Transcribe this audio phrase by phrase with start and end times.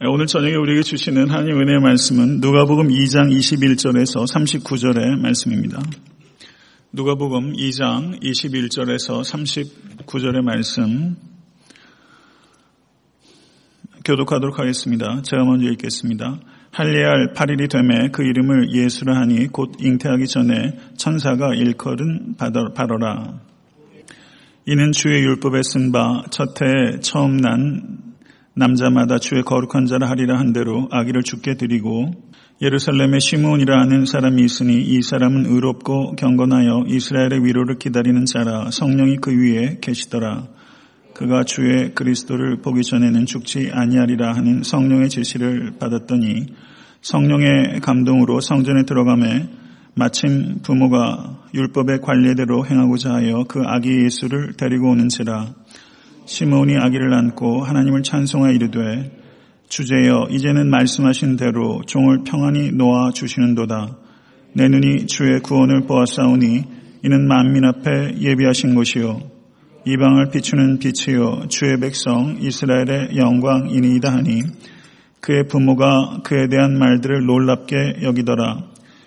[0.00, 5.82] 오늘 저녁에 우리에게 주시는 하나님 은혜의 말씀은 누가복음 2장 21절에서 39절의 말씀입니다.
[6.92, 11.16] 누가복음 2장 21절에서 39절의 말씀
[14.04, 15.20] 교독하도록 하겠습니다.
[15.22, 16.38] 제가 먼저 읽겠습니다.
[16.70, 23.40] 할례할 8일이 되매 그 이름을 예수라 하니 곧 잉태하기 전에 천사가 일컬은 바로라.
[24.64, 28.07] 이는 주의 율법에 쓴 바 첫해 처음 난
[28.58, 32.10] 남자마다 주의 거룩한 자라 하리라 한 대로 아기를 죽게 드리고
[32.60, 39.30] 예루살렘에 시므온이라 하는 사람이 있으니 이 사람은 의롭고 경건하여 이스라엘의 위로를 기다리는 자라 성령이 그
[39.30, 40.48] 위에 계시더라.
[41.14, 46.46] 그가 주의 그리스도를 보기 전에는 죽지 아니하리라 하는 성령의 제시를 받았더니
[47.00, 49.48] 성령의 감동으로 성전에 들어가매
[49.94, 55.54] 마침 부모가 율법의 관례대로 행하고자 하여 그 아기 예수를 데리고 오는지라
[56.28, 59.10] 시므온이 아기를 안고 하나님을 찬송하여 이르되
[59.70, 63.96] 주제여 이제는 말씀하신 대로 종을 평안히 놓아 주시는도다.
[64.52, 66.64] 내 눈이 주의 구원을 보았사오니
[67.02, 69.20] 이는 만민 앞에 예비하신 것이요
[69.86, 74.42] 이방을 비추는 빛이요 주의 백성 이스라엘의 영광이니이다 하니
[75.20, 78.64] 그의 부모가 그에 대한 말들을 놀랍게 여기더라.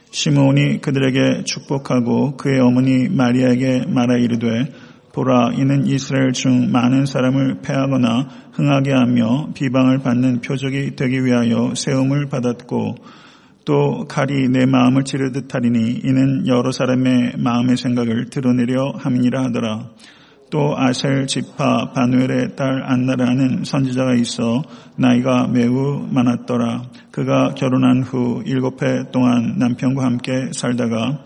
[0.10, 4.74] 시므온이 그들에게 축복하고 그의 어머니 마리아에게 말하 이르되
[5.14, 12.28] 보라 이는 이스라엘 중 많은 사람을 패하거나 흥하게 하며 비방을 받는 표적이 되기 위하여 세움을
[12.30, 12.96] 받았고
[13.66, 19.90] 또 칼이 내 마음을 찌르듯 하리니 이는 여러 사람의 마음의 생각을 드러내려 함이라 하더라.
[20.50, 24.64] 또 아셀 지파 바누엘의 딸 안나라는 선지자가 있어
[24.98, 26.84] 나이가 매우 많았더라.
[27.12, 31.24] 그가 결혼한 후 일곱 해 동안 남편과 함께 살다가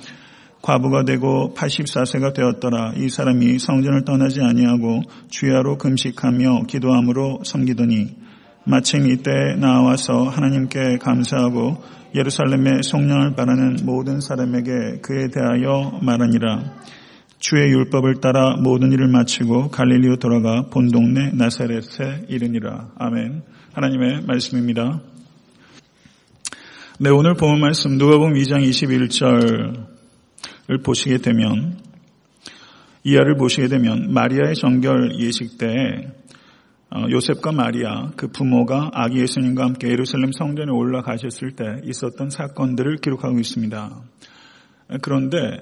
[0.65, 2.93] 과부가 되고 84세가 되었더라.
[2.97, 8.15] 이 사람이 성전을 떠나지 아니하고 주야로 금식하며 기도함으로 섬기더니
[8.65, 11.83] 마침 이때 나와서 하나님께 감사하고
[12.15, 16.63] 예루살렘의 속량을 바라는 모든 사람에게 그에 대하여 말하니라.
[17.37, 22.89] 주의 율법을 따라 모든 일을 마치고 갈릴리로 돌아가 본 동네 나사렛에 이르니라.
[22.97, 23.43] 아멘.
[23.73, 24.99] 하나님의 말씀입니다.
[26.99, 29.94] 네, 오늘 본 말씀 누가복음 2장 21절 을
[30.83, 31.79] 보시게 되면
[33.03, 35.67] 이하를 보시게 되면 마리아의 정결 예식 때
[36.89, 43.37] 어, 요셉과 마리아 그 부모가 아기 예수님과 함께 예루살렘 성전에 올라가셨을 때 있었던 사건들을 기록하고
[43.39, 44.01] 있습니다.
[45.01, 45.61] 그런데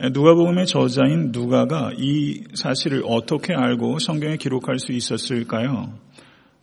[0.00, 5.92] 누가복음의 저자인 누가가 이 사실을 어떻게 알고 성경에 기록할 수 있었을까요?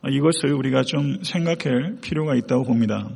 [0.09, 3.09] 이것을 우리가 좀 생각할 필요가 있다고 봅니다.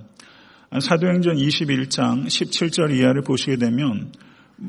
[0.80, 4.12] 사도행전 21장 17절 이하를 보시게 되면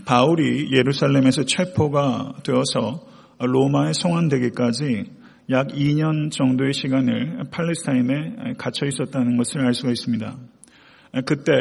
[0.04, 3.06] 바울이 예루살렘에서 체포가 되어서
[3.38, 5.04] 로마에 송환되기까지
[5.50, 10.36] 약 2년 정도의 시간을 팔레스타인에 갇혀 있었다는 것을 알 수가 있습니다.
[11.26, 11.52] 그때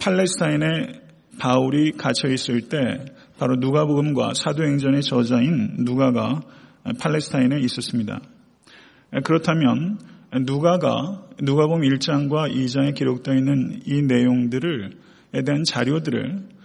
[0.00, 1.00] 팔레스타인에
[1.38, 3.04] 바울이 갇혀 있을 때
[3.38, 6.40] 바로 누가복음과 사도행전의 저자인 누가가
[7.00, 8.20] 팔레스타인에 있었습니다.
[9.24, 9.98] 그렇다면
[10.44, 16.55] 누가가 누가복음 1장과 2장에 기록되어 있는 이 내용들을 에 대한 자료들을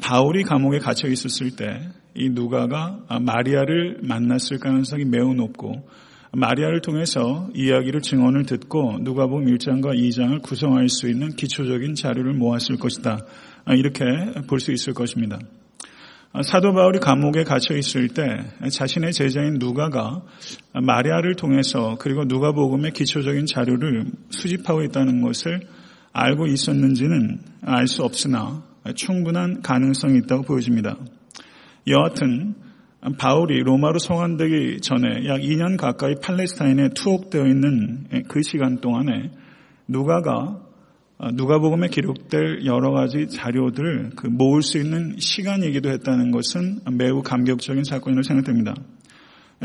[0.00, 5.88] 바울이 감옥에 갇혀 있었을 때 이 누가가 마리아를 만났을 가능성이 매우 높고
[6.32, 13.18] 마리아를 통해서 이야기를 증언을 듣고 누가복음 1장과 2장을 구성할 수 있는 기초적인 자료를 모았을 것이다.
[13.68, 14.04] 이렇게
[14.46, 15.38] 볼 수 있을 것입니다.
[16.42, 18.22] 사도 바울이 감옥에 갇혀 있을 때
[18.68, 20.22] 자신의 제자인 누가가
[20.72, 25.60] 마리아를 통해서 그리고 누가복음의 기초적인 자료를 수집하고 있다는 것을
[26.12, 28.62] 알고 있었는지는 알 수 없으나
[28.94, 30.96] 충분한 가능성이 있다고 보여집니다.
[31.86, 32.54] 여하튼
[33.18, 39.30] 바울이 로마로 송환되기 전에 약 2년 가까이 팔레스타인에 투옥되어 있는 그 시간 동안에
[39.88, 40.60] 누가가
[41.34, 48.22] 누가복음에 기록될 여러 가지 자료들을 그 모을 수 있는 시간이기도 했다는 것은 매우 감격적인 사건이라고
[48.22, 48.74] 생각됩니다.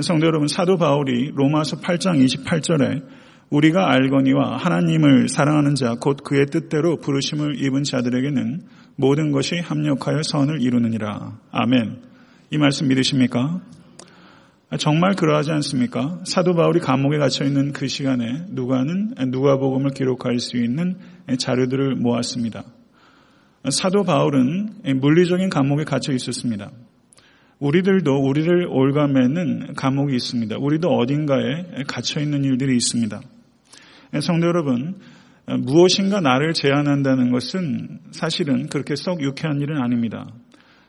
[0.01, 3.03] 성도 여러분, 사도 바울이 로마서 8장 28절에
[3.49, 8.61] 우리가 알거니와 하나님을 사랑하는 자, 곧 그의 뜻대로 부르심을 입은 자들에게는
[8.95, 11.37] 모든 것이 합력하여 선을 이루느니라.
[11.51, 12.01] 아멘.
[12.51, 13.61] 이 말씀 믿으십니까?
[14.79, 16.19] 정말 그러하지 않습니까?
[16.25, 20.97] 사도 바울이 감옥에 갇혀 있는 그 시간에 누가는 누가복음을 기록할 수 있는
[21.37, 22.63] 자료들을 모았습니다.
[23.69, 26.71] 사도 바울은 물리적인 감옥에 갇혀 있었습니다.
[27.59, 30.57] 우리들도 우리를 올가매는 감옥이 있습니다.
[30.57, 33.21] 우리도 어딘가에 갇혀 있는 일들이 있습니다.
[34.21, 34.95] 성도 여러분,
[35.47, 40.27] 무엇인가 나를 제한한다는 것은 사실은 그렇게 썩 유쾌한 일은 아닙니다.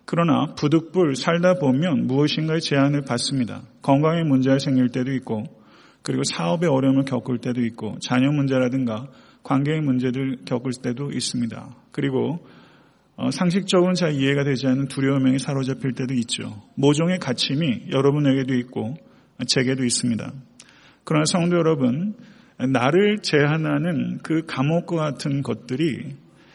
[0.06, 3.62] 그러나 부득불 살다 보면 무엇인가의 제한을 받습니다.
[3.82, 5.44] 건강에 문제가 생길 때도 있고
[6.02, 9.08] 그리고 사업의 어려움을 겪을 때도 있고 자녀 문제라든가
[9.42, 11.76] 관계의 문제들 겪을 때도 있습니다.
[11.90, 12.38] 그리고
[13.16, 16.62] 어, 상식적으로는 잘 이해가 되지 않는 두려움에 사로잡힐 때도 있죠.
[16.76, 18.94] 모종의 가침이 여러분에게도 있고
[19.46, 20.32] 제게도 있습니다.
[21.04, 22.14] 그러나 성도 여러분,
[22.58, 26.14] 나를 제한하는 그 감옥과 같은 것들이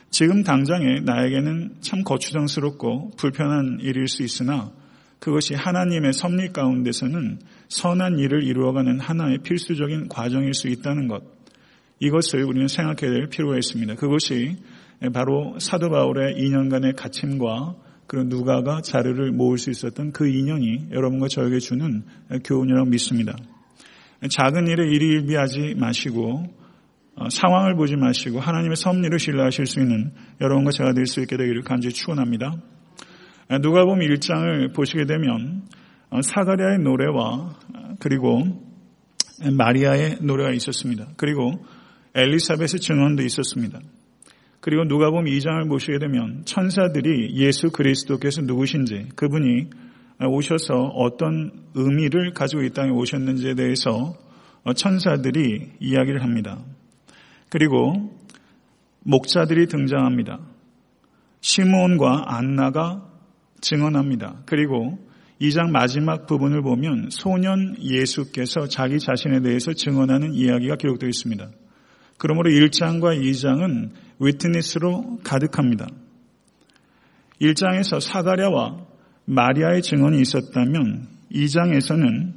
[0.10, 4.72] 지금 당장에 나에게는 참 거추장스럽고 불편한 일일 수 있으나
[5.20, 7.40] 그것이 하나님의 섭리 가운데서는
[7.70, 11.24] 선한 일을 이루어가는 하나의 필수적인 과정일 수 있다는 것.
[12.00, 13.96] 이것을 우리는 생각해야 될 필요가 있습니다.
[13.96, 14.58] 그것이
[15.14, 17.76] 바로 사도 바울의 2년간의 갇힘과
[18.08, 22.04] 그런 누가가 자료를 모을 수 있었던 그 인연이 여러분과 저에게 주는
[22.44, 23.36] 교훈이라고 믿습니다.
[24.30, 26.44] 작은 일에 일일비하지 마시고
[27.16, 31.64] 어, 상황을 보지 마시고 하나님의 섭리를 신뢰하실 수 있는 여러분과 제가 될 수 있게 되기를
[31.64, 32.54] 간절히 축원합니다.
[33.62, 35.64] 누가 보면 1장을 보시게 되면
[36.10, 37.56] 어, 사가랴의 노래와
[38.00, 38.44] 그리고
[39.58, 41.08] 마리아의 노래가 있었습니다.
[41.18, 41.66] 그리고
[42.14, 43.80] 엘리사벳의 증언도 있었습니다.
[44.60, 49.70] 그리고 누가 보면 2장을 보시게 되면 천사들이 예수 그리스도께서 누구신지 그분이
[50.28, 54.16] 오셔서 어떤 의미를 가지고 이 땅에 오셨는지에 대해서
[54.76, 56.60] 천사들이 이야기를 합니다.
[57.50, 58.16] 그리고
[59.04, 60.40] 목자들이 등장합니다.
[61.42, 63.08] 시몬과 안나가
[63.62, 64.44] 증언합니다.
[64.46, 65.00] 그리고
[65.42, 71.50] 2장 마지막 부분을 보면 소년 예수께서 자기 자신에 대해서 증언하는 이야기가 기록되어 있습니다.
[72.20, 73.90] 그러므로 1장과 2장은
[74.20, 75.88] 위트니스로 가득합니다.
[77.42, 78.91] 1장에서 사가랴와
[79.26, 82.34] 마리아의 증언이 있었다면 2장에서는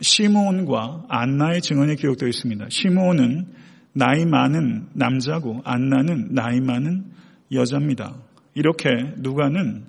[0.00, 2.66] 시므온과 안나의 증언이 기록되어 있습니다.
[2.70, 3.46] 시므온은
[3.92, 7.04] 나이 많은 남자고 안나는 나이 많은
[7.52, 8.14] 여자입니다.
[8.54, 8.88] 이렇게
[9.18, 9.84] 누가는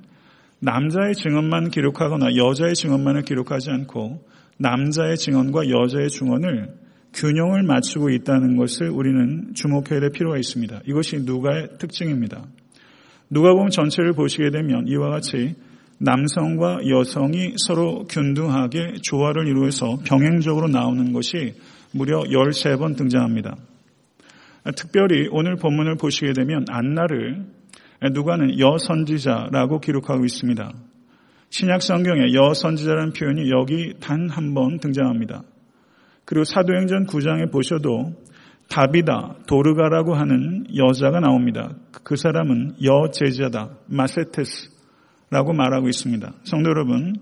[0.59, 4.23] 남자의 증언만 기록하거나 여자의 증언만을 기록하지 않고
[4.57, 6.81] 남자의 증언과 여자의 증언을
[7.13, 10.81] 균형을 맞추고 있다는 것을 우리는 주목해야 될 필요가 있습니다.
[10.85, 12.45] 이것이 누가의 특징입니다.
[13.29, 15.55] 누가 보면 전체를 보시게 되면 이와 같이
[16.03, 21.53] 남성과 여성이 서로 균등하게 조화를 이루어서 병행적으로 나오는 것이
[21.93, 23.55] 무려 13번 등장합니다.
[24.75, 27.45] 특별히 오늘 본문을 보시게 되면 안나를
[28.13, 30.73] 누가는 여선지자라고 기록하고 있습니다.
[31.51, 35.43] 신약 성경에 여선지자라는 표현이 여기 단 한 번 등장합니다.
[36.25, 38.13] 그리고 사도행전 9장에 보셔도
[38.69, 41.75] 다비다, 도르가라고 하는 여자가 나옵니다.
[42.03, 44.70] 그 사람은 여제자다, 마세테스
[45.31, 46.33] 라고 말하고 있습니다.
[46.43, 47.15] 성도 여러분,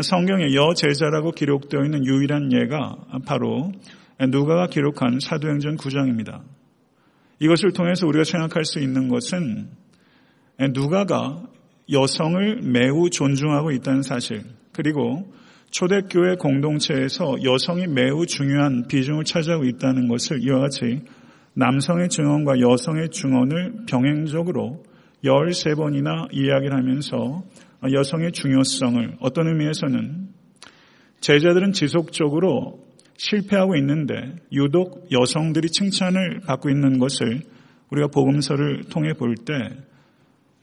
[0.00, 3.72] 성경에 여제자라고 기록되어 있는 유일한 예가 바로
[4.28, 6.42] 누가가 기록한 사도행전 9장입니다.
[7.38, 9.70] 이것을 통해서 우리가 생각할 수 있는 것은
[10.74, 11.42] 누가가
[11.90, 14.42] 여성을 매우 존중하고 있다는 사실,
[14.72, 15.32] 그리고
[15.70, 21.04] 초대교회 공동체에서 여성이 매우 중요한 비중을 차지하고 있다는 것을 이와 같이
[21.54, 24.84] 남성의 증언과 여성의 증언을 병행적으로
[25.24, 27.42] 13번이나 이야기를 하면서
[27.90, 30.28] 여성의 중요성을 어떤 의미에서는
[31.20, 32.84] 제자들은 지속적으로
[33.16, 37.42] 실패하고 있는데 유독 여성들이 칭찬을 받고 있는 것을
[37.90, 39.52] 우리가 복음서를 통해 볼 때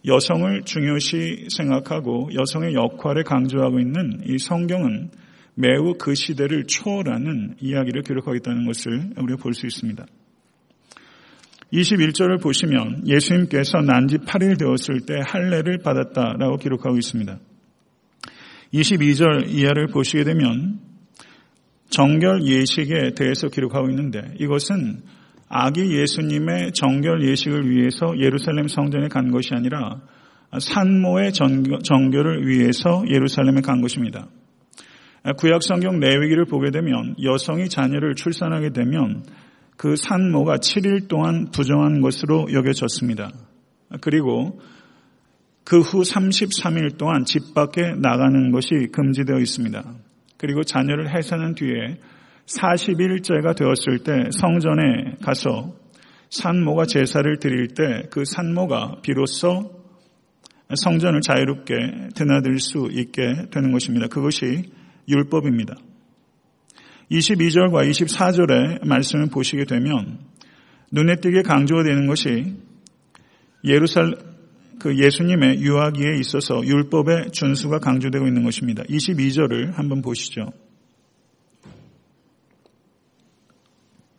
[0.06, 5.12] 여성을 중요시 생각하고 여성의 역할을 강조하고 있는 이 성경은
[5.56, 10.06] 매우 그 시대를 초월하는 이야기를 기록하고 있다는 것을 우리가 볼 수 있습니다.
[11.74, 17.40] 21절을 보시면 예수님께서 난 지 8일 되었을 때 할례를 받았다라고 기록하고 있습니다.
[18.74, 20.80] 22절 이하를 보시게 되면
[21.90, 25.02] 정결 예식에 대해서 기록하고 있는데 이것은
[25.50, 30.02] 아기 예수님의 정결 예식을 위해서 예루살렘 성전에 간 것이 아니라
[30.60, 34.28] 산모의 정결을 위해서 예루살렘에 간 것입니다.
[35.38, 39.24] 구약 성경 내위기를 보게 되면 여성이 자녀를 출산하게 되면
[39.78, 43.32] 그 산모가 7일 동안 부정한 것으로 여겨졌습니다.
[44.02, 44.60] 그리고
[45.64, 49.84] 그 후 33일 동안 집 밖에 나가는 것이 금지되어 있습니다.
[50.38, 52.00] 그리고 자녀를 해산한 뒤에
[52.46, 55.74] 40일째가 되었을 때 성전에 가서
[56.30, 59.84] 산모가 제사를 드릴 때 그 산모가 비로소
[60.76, 64.08] 성전을 자유롭게 드나들 수 있게 되는 것입니다.
[64.08, 64.72] 그것이
[65.08, 65.76] 율법입니다.
[67.14, 70.20] 22절과 24절의 말씀을 보시게 되면
[70.92, 72.56] 눈에 띄게 강조가 되는 것이
[73.64, 74.16] 예루살
[74.80, 78.84] 그 예수님의 유아기에 있어서 율법의 준수가 강조되고 있는 것입니다.
[78.84, 80.52] 22절을 한번 보시죠.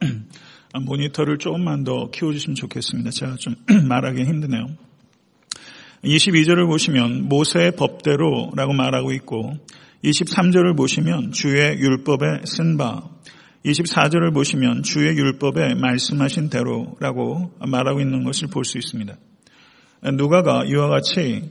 [0.72, 3.10] 아, 모니터를 조금만 더 키워주시면 좋겠습니다.
[3.10, 3.56] 제가 좀
[3.88, 4.66] 말하기 힘드네요.
[6.04, 9.54] 22절을 보시면 모세의 법대로라고 말하고 있고
[10.04, 13.08] 23절을 보시면 주의 율법에 쓴 바
[13.64, 19.16] 24절을 보시면 주의 율법에 말씀하신 대로라고 말하고 있는 것을 볼 수 있습니다.
[20.18, 21.50] 누가가 이와 같이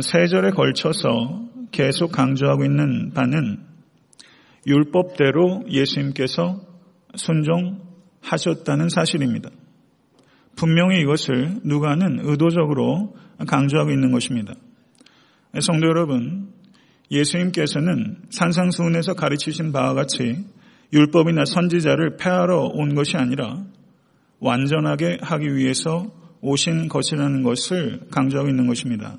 [0.00, 3.58] 세 절에 걸쳐서 계속 강조하고 있는 바는
[4.66, 6.62] 율법대로 예수님께서
[7.14, 9.50] 순종하셨다는 사실입니다.
[10.56, 13.14] 분명히 이것을 누가는 의도적으로
[13.46, 14.54] 강조하고 있는 것입니다.
[15.60, 16.52] 성도 여러분,
[17.10, 20.44] 예수님께서는 산상수훈에서 가르치신 바와 같이
[20.92, 23.64] 율법이나 선지자를 폐하러 온 것이 아니라
[24.40, 29.16] 완전하게 하기 위해서 오신 것이라는 것을 강조하고 있는 것입니다.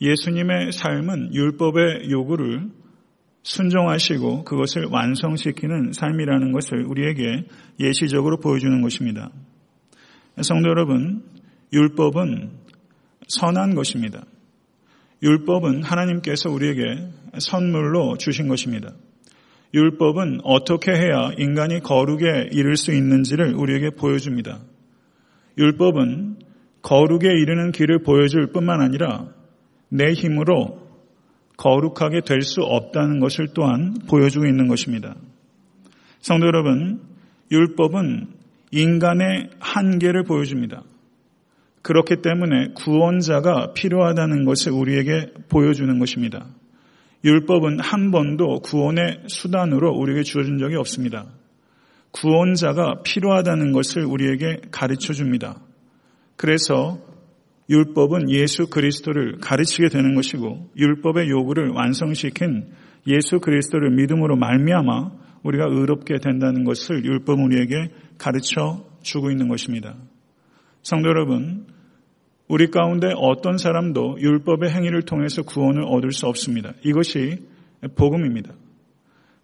[0.00, 2.70] 예수님의 삶은 율법의 요구를
[3.42, 7.46] 순종하시고 그것을 완성시키는 삶이라는 것을 우리에게
[7.78, 9.30] 예시적으로 보여주는 것입니다.
[10.42, 11.22] 성도 여러분,
[11.72, 12.50] 율법은
[13.28, 14.24] 선한 것입니다.
[15.22, 16.82] 율법은 하나님께서 우리에게
[17.38, 18.92] 선물로 주신 것입니다.
[19.74, 24.60] 율법은 어떻게 해야 인간이 거룩에 이를 수 있는지를 우리에게 보여줍니다.
[25.58, 26.38] 율법은
[26.82, 29.28] 거룩에 이르는 길을 보여줄 뿐만 아니라
[29.88, 30.80] 내 힘으로
[31.56, 35.14] 거룩하게 될 수 없다는 것을 또한 보여주고 있는 것입니다.
[36.20, 37.02] 성도 여러분,
[37.50, 38.28] 율법은
[38.72, 40.82] 인간의 한계를 보여줍니다.
[41.82, 46.46] 그렇기 때문에 구원자가 필요하다는 것을 우리에게 보여주는 것입니다.
[47.24, 51.26] 율법은 한 번도 구원의 수단으로 우리에게 주어진 적이 없습니다.
[52.12, 55.60] 구원자가 필요하다는 것을 우리에게 가르쳐 줍니다.
[56.36, 56.98] 그래서
[57.68, 62.72] 율법은 예수 그리스도를 가르치게 되는 것이고 율법의 요구를 완성시킨
[63.06, 65.10] 예수 그리스도를 믿음으로 말미암아
[65.44, 69.94] 우리가 의롭게 된다는 것을 율법은 우리에게 가르쳐 주고 있는 것입니다.
[70.82, 71.66] 성도 여러분,
[72.48, 76.72] 우리 가운데 어떤 사람도 율법의 행위를 통해서 구원을 얻을 수 없습니다.
[76.84, 77.46] 이것이
[77.96, 78.54] 복음입니다.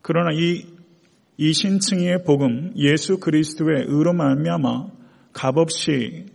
[0.02, 0.64] 그러나 이
[1.38, 4.86] 이신층의 복음, 예수 그리스도의 의로 말미암아
[5.32, 6.26] 값없이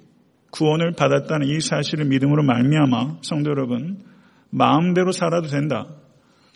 [0.52, 4.04] 구원을 받았다는 이 사실을 믿음으로 말미암아 성도 여러분
[4.50, 5.88] 마음대로 살아도 된다.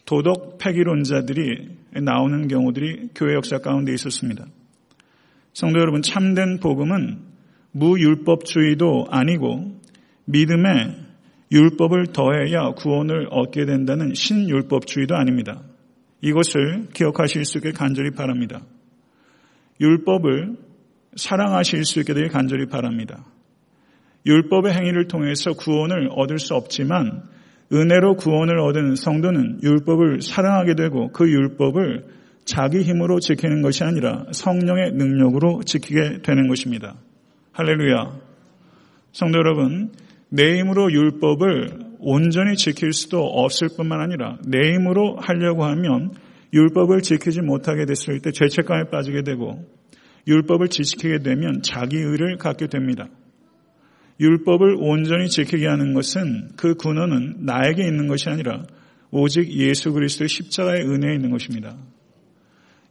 [0.06, 4.46] 도덕 폐기론자들이 나오는 경우들이 교회 역사 가운데 있었습니다.
[5.54, 7.35] 성도 여러분 참된 복음은
[7.76, 9.80] 무율법주의도 아니고
[10.26, 10.96] 믿음에
[11.52, 15.62] 율법을 더해야 구원을 얻게 된다는 신율법주의도 아닙니다.
[16.22, 18.62] 이것을 기억하실 수 있게 간절히 바랍니다.
[19.80, 20.56] 율법을
[21.16, 23.26] 사랑하실 수 있게 되길 간절히 바랍니다.
[24.26, 27.24] 율법의 행위를 통해서 구원을 얻을 수 없지만
[27.72, 32.06] 은혜로 구원을 얻은 성도는 율법을 사랑하게 되고 그 율법을
[32.46, 36.96] 자기 힘으로 지키는 것이 아니라 성령의 능력으로 지키게 되는 것입니다.
[37.56, 38.20] 할렐루야.
[39.14, 39.94] 성도 여러분,
[40.28, 46.12] 내 힘으로 율법을 온전히 지킬 수도 없을 뿐만 아니라 내 힘으로 하려고 하면
[46.52, 49.64] 율법을 지키지 못하게 됐을 때 죄책감에 빠지게 되고
[50.28, 53.08] 율법을 지키게 되면 자기 의를 갖게 됩니다.
[54.20, 58.64] 율법을 온전히 지키게 하는 것은 그 근원은 나에게 있는 것이 아니라
[59.12, 61.78] 오직 예수 그리스도의 십자가의 은혜에 있는 것입니다.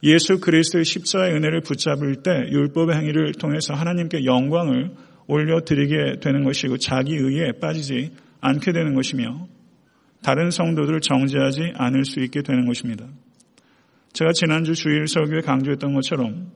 [0.04, 4.90] 예수 그리스도의 십자가의 은혜를 붙잡을 때 율법의 행위를 통해서 하나님께 영광을
[5.26, 9.46] 올려드리게 되는 것이고 자기 의에 빠지지 않게 되는 것이며
[10.22, 13.06] 다른 성도들을 정죄하지 않을 수 있게 되는 것입니다.
[14.12, 16.52] 제가 지난주 주일 설교에 강조했던 것처럼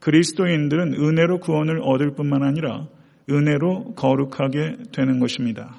[0.00, 2.88] 그리스도인들은 은혜로 구원을 얻을 뿐만 아니라
[3.28, 5.76] 은혜로 거룩하게 되는 것입니다.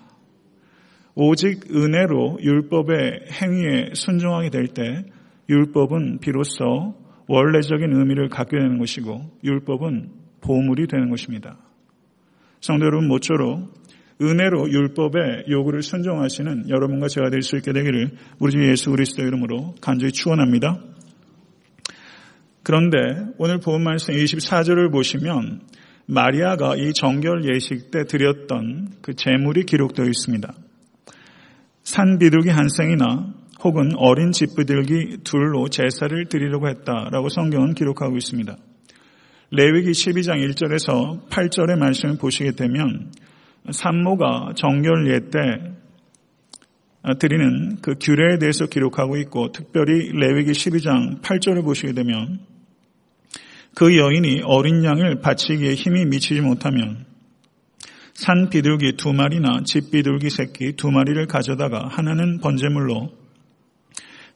[1.15, 5.05] 오직 은혜로 율법의 행위에 순종하게 될 때
[5.49, 6.93] 율법은 비로소
[7.29, 10.09] 원래적인 의미를 갖게 되는 것이고 율법은
[10.41, 11.57] 보물이 되는 것입니다.
[12.59, 13.71] 성도 여러분 모쪼록
[14.19, 19.75] 은혜로 율법의 요구를 순종하시는 여러분과 제가 될 수 있게 되기를 우리 주 예수 그리스도 이름으로
[19.79, 20.81] 간절히 축원합니다.
[22.63, 22.97] 그런데
[23.37, 25.61] 오늘 본 말씀 24절을 보시면
[26.07, 30.51] 마리아가 이 정결 예식 때 드렸던 그 제물이 기록되어 있습니다.
[31.83, 38.55] 산 비둘기 한 쌍이나 혹은 어린 집비둘기 둘로 제사를 드리려고 했다라고 성경은 기록하고 있습니다.
[39.51, 43.11] 레위기 12장 1절에서 8절의 말씀을 보시게 되면
[43.69, 45.79] 산모가 정결 예 때
[47.19, 52.39] 드리는 그 규례에 대해서 기록하고 있고 특별히 레위기 12장 8절을 보시게 되면
[53.73, 57.05] 그 여인이 어린 양을 바치기에 힘이 미치지 못하면
[58.13, 63.18] 산 비둘기 두 마리나 집 비둘기 새끼 두 마리를 가져다가 하나는 번제물로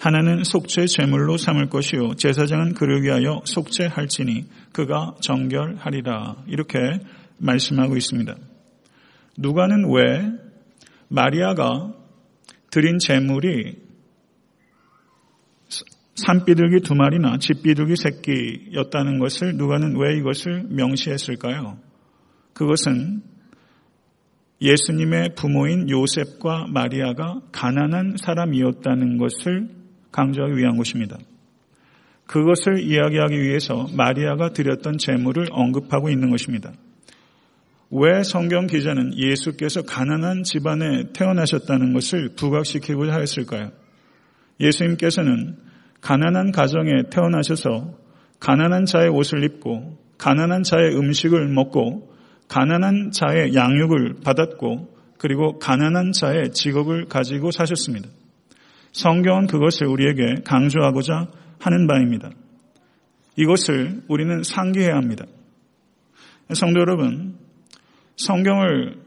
[0.04, 6.78] 하나는 속죄 제물로 삼을 것이요 제사장은 그를 위하여 속죄할지니 그가 정결하리라 이렇게
[7.38, 8.36] 말씀하고 있습니다.
[9.38, 10.30] 누가는 왜
[11.08, 11.94] 마리아가
[12.70, 13.78] 드린 제물이
[16.16, 21.78] 산비둘기 두 마리나 집비둘기 새끼였다는 것을 누가는 왜 이것을 명시했을까요?
[22.52, 23.22] 그것은
[24.62, 29.83] 예수님의 부모인 요셉과 마리아가 가난한 사람이었다는 것을
[30.14, 31.18] 강조하기 위한 것입니다.
[32.26, 36.72] 그것을 이야기하기 위해서 마리아가 드렸던 재물을 언급하고 있는 것입니다.
[37.92, 43.72] 왜 성경 기자는 예수께서 가난한 집안에 태어나셨다는 것을 부각시키고자 하였을까요?
[44.60, 45.58] 예수님께서는
[46.02, 47.98] 가난한 가정에 태어나셔서
[48.40, 52.14] 가난한 자의 옷을 입고 가난한 자의 음식을 먹고
[52.48, 58.10] 가난한 자의 양육을 받았고 그리고 가난한 자의 직업을 가지고 사셨습니다.
[58.94, 61.28] 성경은 그것을 우리에게 강조하고자
[61.60, 62.30] 하는 바입니다.
[63.36, 65.26] 이것을 우리는 상기해야 합니다.
[66.54, 67.38] 성도 여러분,
[68.16, 69.02] 성경을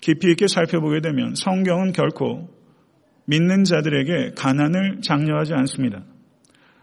[0.00, 2.48] 깊이 있게 살펴보게 되면 성경은 결코
[3.26, 6.02] 믿는 자들에게 가난을 장려하지 않습니다.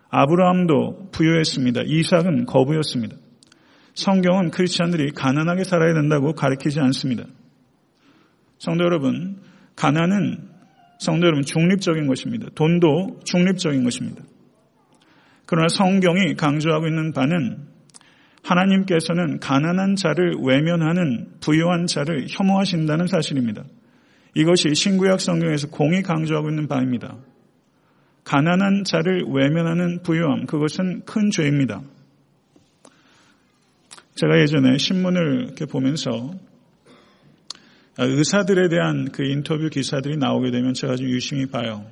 [0.10, 1.82] 아브라함도 부유했습니다.
[1.86, 3.16] 이삭은 거부였습니다.
[3.94, 7.26] 성경은 크리스천들이 가난하게 살아야 된다고 가르치지 않습니다.
[8.58, 9.42] 성도 여러분,
[9.76, 10.49] 가난은
[11.00, 12.48] 성도 여러분 중립적인 것입니다.
[12.56, 14.22] 돈도 중립적인 것입니다.
[15.46, 17.58] 그러나 성경이 강조하고 있는 바는
[18.44, 23.64] 하나님께서는 가난한 자를 외면하는 부유한 자를 혐오하신다는 사실입니다.
[24.36, 27.18] 이것이 신구약 성경에서 공이 강조하고 있는 바입니다.
[28.26, 31.82] 가난한 자를 외면하는 부유함, 그것은 큰 죄입니다.
[34.16, 36.32] 제가 예전에 신문을 이렇게 보면서
[38.06, 41.86] 의사들에 대한 그 인터뷰 기사들이 나오게 되면 제가 좀 유심히 봐요.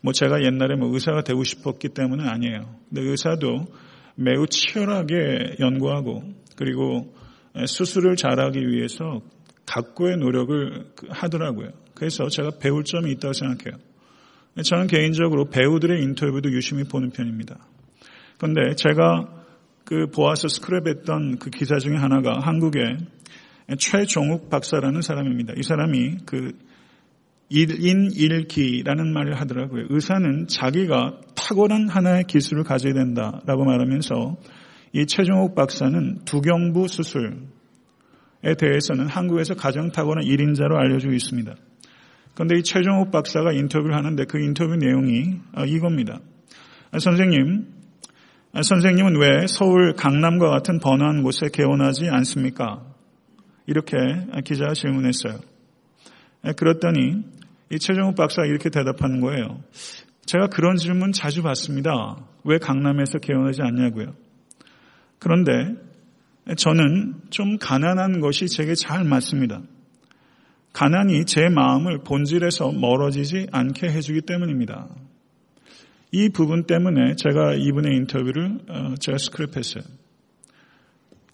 [0.00, 2.76] 뭐 제가 옛날에 뭐 의사가 되고 싶었기 때문은 아니에요.
[2.88, 3.66] 근데 의사도
[4.14, 6.22] 매우 치열하게 연구하고
[6.56, 7.12] 그리고
[7.66, 9.22] 수술을 잘하기 위해서
[9.66, 11.70] 각고의 노력을 하더라고요.
[11.94, 13.78] 그래서 제가 배울 점이 있다고 생각해요.
[14.62, 17.58] 저는 개인적으로 배우들의 인터뷰도 유심히 보는 편입니다.
[18.38, 19.42] 그런데 제가
[19.84, 22.98] 그 보아서 스크랩했던 그 기사 중에 하나가 한국의
[23.78, 25.54] 최종욱 박사라는 사람입니다.
[25.56, 26.52] 이 사람이 그
[27.48, 29.86] 일인일기라는 말을 하더라고요.
[29.90, 34.36] 의사는 자기가 탁월한 하나의 기술을 가져야 된다라고 말하면서
[34.92, 37.34] 이 최종욱 박사는 두경부 수술에
[38.58, 41.54] 대해서는 한국에서 가장 탁월한 1인자로 알려지고 있습니다.
[42.34, 46.20] 그런데 이 최종욱 박사가 인터뷰를 하는데 그 인터뷰 내용이 이겁니다.
[46.98, 47.66] 선생님,
[48.52, 52.93] 아, 선생님은 왜 서울 강남과 같은 번화한 곳에 개원하지 않습니까?
[53.66, 53.96] 이렇게
[54.44, 55.38] 기자가 질문했어요.
[56.42, 57.22] 아, 그랬더니
[57.70, 59.62] 이 최정욱 박사가 이렇게 대답하는 거예요.
[60.26, 62.16] 제가 그런 질문 자주 받습니다.
[62.44, 64.14] 왜 강남에서 개원하지 않냐고요.
[65.18, 65.74] 그런데
[66.56, 69.62] 저는 좀 가난한 것이 제게 잘 맞습니다.
[70.72, 74.88] 가난이 제 마음을 본질에서 멀어지지 않게 해주기 때문입니다.
[76.12, 79.82] 이 부분 때문에 제가 이분의 인터뷰를 어, 제가 스크립했어요.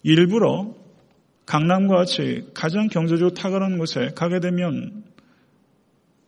[0.03, 0.73] 일부러
[1.51, 5.03] 강남과 같이 가장 경제적으로 탁월한 곳에 가게 되면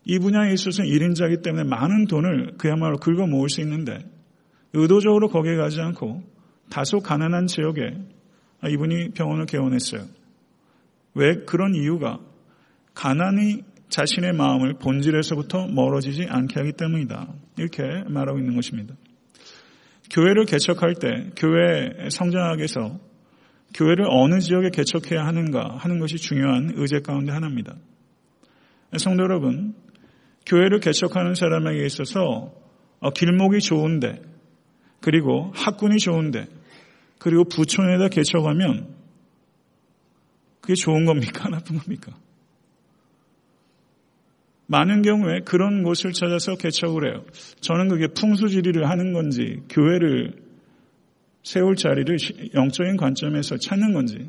[0.04, 4.00] 이 분야에 있어서는 1인자이기 때문에 많은 돈을 그야말로 긁어 모을 수 있는데
[4.74, 6.24] 의도적으로 거기에 가지 않고
[6.70, 7.96] 다소 가난한 지역에
[8.68, 10.02] 이분이 병원을 개원했어요.
[11.14, 12.20] 왜 그런 이유가
[12.94, 17.34] 가난이 자신의 마음을 본질에서부터 멀어지지 않게 하기 때문이다.
[17.60, 18.94] 이렇게 말하고 있는 것입니다.
[20.12, 22.10] 교회를 개척할 때 교회
[22.58, 23.00] 위해서
[23.74, 27.76] 교회를 어느 지역에 개척해야 하는가 하는 것이 중요한 의제 가운데 하나입니다.
[28.98, 29.74] 성도 여러분,
[30.46, 32.54] 교회를 개척하는 사람에게 있어서
[33.00, 34.22] 어, 길목이 좋은데,
[35.02, 36.48] 그리고 학군이 좋은데,
[37.20, 38.96] 그리고 부촌에다 개척하면
[40.62, 41.50] 그게 좋은 겁니까?
[41.50, 42.14] 나쁜 겁니까?
[44.68, 47.26] 많은 경우에 그런 곳을 찾아서 개척을 해요.
[47.60, 50.43] 저는 그게 풍수지리를 하는 건지 교회를
[51.44, 52.18] 세울 자리를
[52.54, 54.28] 영적인 관점에서 찾는 건지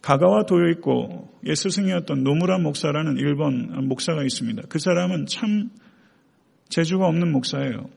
[0.00, 4.62] 가가와 도요 있고 예스승이었던 노무라 목사라는 일본 목사가 있습니다.
[4.68, 5.70] 그 사람은 참
[6.68, 7.88] 재주가 없는 목사예요.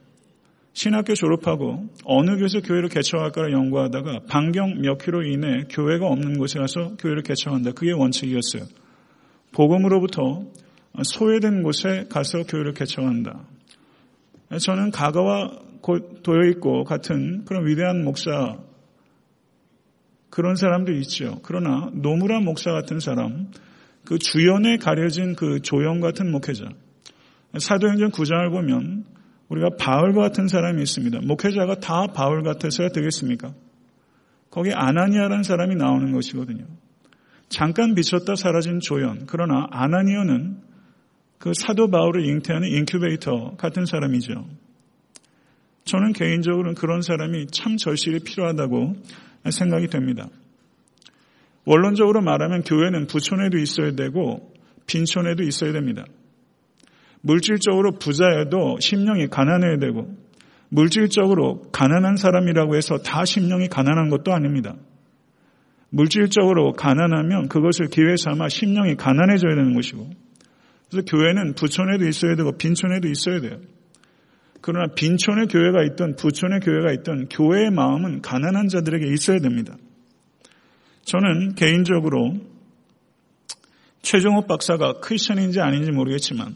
[0.73, 6.95] 신학교 졸업하고 어느 교회에서 교회를 개척할까를 연구하다가 반경 몇 킬로 이내 교회가 없는 곳에 가서
[6.97, 7.71] 교회를 개척한다.
[7.71, 8.63] 그게 원칙이었어요.
[9.51, 10.45] 복음으로부터
[11.03, 13.45] 소외된 곳에 가서 교회를 개척한다.
[14.59, 18.58] 저는 가가와 도여 있고 같은 그런 위대한 목사
[20.30, 21.39] 그런 사람도 있죠.
[21.44, 23.52] 그러나 노무라 목사 같은 사람,
[24.06, 26.65] 그 주연에 가려진 그 조영 같은 목회자.
[27.58, 29.06] 사도행전 9장을 보면
[29.50, 31.20] 우리가 바울과 같은 사람이 있습니다.
[31.24, 33.54] 목회자가 다 바울 같아서야 되겠습니까?
[34.52, 36.65] 거기 아나니아라는 사람이 나오는 것이거든요.
[37.50, 39.26] 잠깐 비쳤다 사라진 조연.
[39.26, 40.58] 그러나 아나니오는
[41.39, 44.46] 그 사도 바울을 잉태하는 인큐베이터 같은 사람이죠.
[45.89, 48.93] 저는 개인적으로는 그런 사람이 참 절실히 필요하다고
[49.49, 50.30] 생각이 됩니다.
[51.65, 54.54] 원론적으로 말하면 교회는 부촌에도 있어야 되고
[54.86, 56.06] 빈촌에도 있어야 됩니다.
[57.21, 60.15] 물질적으로 부자여도 심령이 가난해야 되고
[60.69, 64.75] 물질적으로 가난한 사람이라고 해서 다 심령이 가난한 것도 아닙니다.
[65.89, 70.08] 물질적으로 가난하면 그것을 기회 삼아 심령이 가난해져야 되는 것이고
[70.91, 73.58] 그래서 교회는 부촌에도 있어야 되고 빈촌에도 있어야 돼요.
[74.62, 79.76] 그러나 빈촌의 교회가 있든 부촌의 교회가 있든 교회의 마음은 가난한 자들에게 있어야 됩니다.
[81.06, 82.36] 저는 개인적으로
[84.02, 86.56] 최종호 박사가 크리스천인지 아닌지 모르겠지만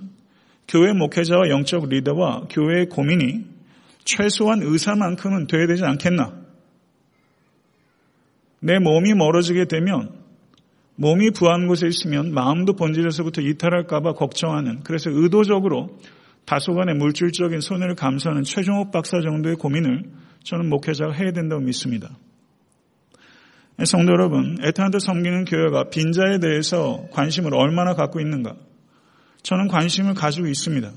[0.67, 3.45] 교회 목회자와 영적 리더와 교회의 고민이
[4.05, 6.33] 최소한 의사만큼은 돼야 되지 않겠나?
[8.59, 10.11] 내 몸이 멀어지게 되면
[10.95, 15.97] 몸이 부한 곳에 있으면 마음도 본질에서부터 이탈할까봐 걱정하는 그래서 의도적으로
[16.45, 20.03] 다소간의 물질적인 손해를 감수하는 최종욱 박사 정도의 고민을
[20.43, 22.17] 저는 목회자가 해야 된다고 믿습니다.
[23.85, 28.55] 성도 여러분, 에탄한테 섬기는 교회가 빈자에 대해서 관심을 얼마나 갖고 있는가?
[29.41, 30.91] 저는 관심을 가지고 있습니다.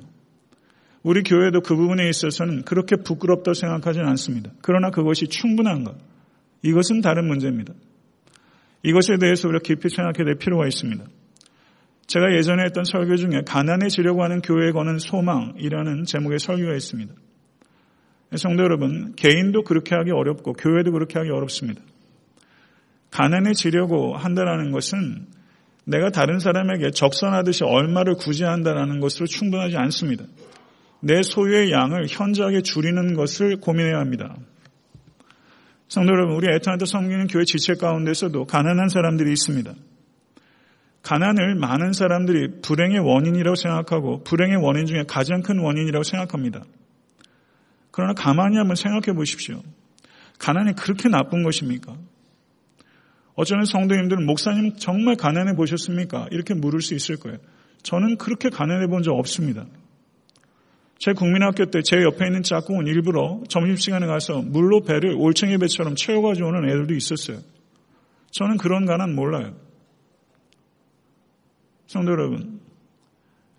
[1.02, 4.50] 우리 교회도 그 부분에 있어서는 그렇게 부끄럽다고 생각하지는 않습니다.
[4.61, 5.94] 그러나 그것이 충분한가?
[6.62, 7.72] 이것은 다른 문제입니다.
[8.82, 11.04] 이것에 대해서 우리가 깊이 생각해야 될 필요가 있습니다.
[12.07, 17.12] 제가 예전에 했던 설교 중에 가난해지려고 하는 교회에 거는 소망이라는 제목의 설교가 있습니다.
[18.37, 21.81] 성도 여러분, 개인도 그렇게 하기 어렵고 교회도 그렇게 하기 어렵습니다.
[23.11, 25.27] 가난해지려고 한다는 것은
[25.85, 30.25] 내가 다른 사람에게 적선하듯이 얼마를 구제한다는 것으로 충분하지 않습니다.
[31.01, 34.37] 내 소유의 양을 현저하게 줄이는 것을 고민해야 합니다.
[35.88, 39.73] 성도 여러분, 우리 애타한테 섬기는 교회 지체 가운데서도 가난한 사람들이 있습니다.
[41.07, 46.64] 가난을 많은 사람들이 불행의 원인이라고 생각하고 불행의 원인 중에 가장 큰 원인이라고 생각합니다.
[47.92, 49.62] 그러나 가만히 한번 생각해 보십시오.
[50.40, 51.97] 가난이 그렇게 나쁜 것입니까?
[53.37, 56.27] 어쩌면 성도님들은 목사님 정말 가난해 보셨습니까?
[56.33, 57.38] 이렇게 물을 수 있을 거예요.
[57.85, 59.64] 저는 그렇게 가난해 본 적 없습니다.
[60.99, 66.49] 제 국민학교 때 제 옆에 있는 짝꿍은 일부러 점심시간에 가서 물로 배를 올챙이 배처럼 채워가지고
[66.49, 67.38] 오는 애들도 있었어요.
[68.33, 69.65] 저는 그런 가난 몰라요.
[71.87, 72.61] 성도 여러분,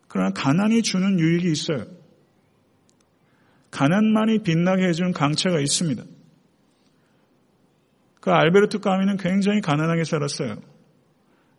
[0.08, 1.86] 그러나 가난이 주는 유익이 있어요.
[3.72, 6.04] 가난만이 빛나게 해주는 강체가 있습니다.
[8.22, 10.56] 그 알베르트 까미는 굉장히 가난하게 살았어요.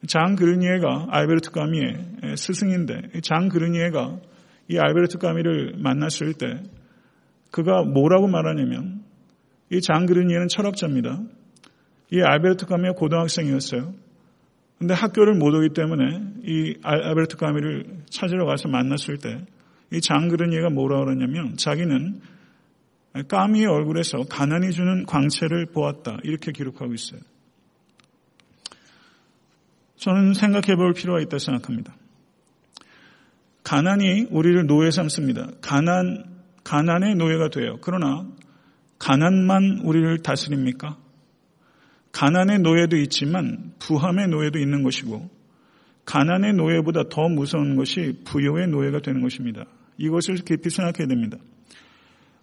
[0.07, 4.21] 장 그르니에가 알베르트 까미의 스승인데 장 그르니에가
[4.69, 6.63] 이 알베르트 까미를 만났을 때
[7.51, 9.03] 그가 뭐라고 말하냐면
[9.71, 11.21] 이 장 그르니에는 철학자입니다.
[12.11, 13.95] 이 알베르트 까미가 고등학생이었어요.
[14.79, 19.45] 근데 학교를 못 오기 때문에 이 알베르트 까미를 찾으러 가서 만났을 때
[19.91, 22.21] 이 장그르니가 뭐라 그러냐면 자기는
[23.27, 26.19] 까미의 얼굴에서 가난이 주는 광채를 보았다.
[26.25, 27.21] 이렇게 기록하고 있어요.
[29.97, 31.95] 저는 생각해 볼 필요가 있다 생각합니다.
[33.65, 35.49] 가난이 우리를 노예 삼습니다.
[35.61, 36.25] 가난,
[36.65, 37.79] 가난의 노예가 돼요.
[37.81, 38.27] 그러나
[38.99, 40.97] 가난만 우리를 다스립니까?
[42.13, 45.31] 가난의 노예도 있지만 부함의 노예도 있는 것이고
[46.05, 49.67] 가난의 노예보다 더 무서운 것이 부여의 노예가 되는 것입니다.
[49.99, 51.37] 이것을 깊이 생각해야 됩니다.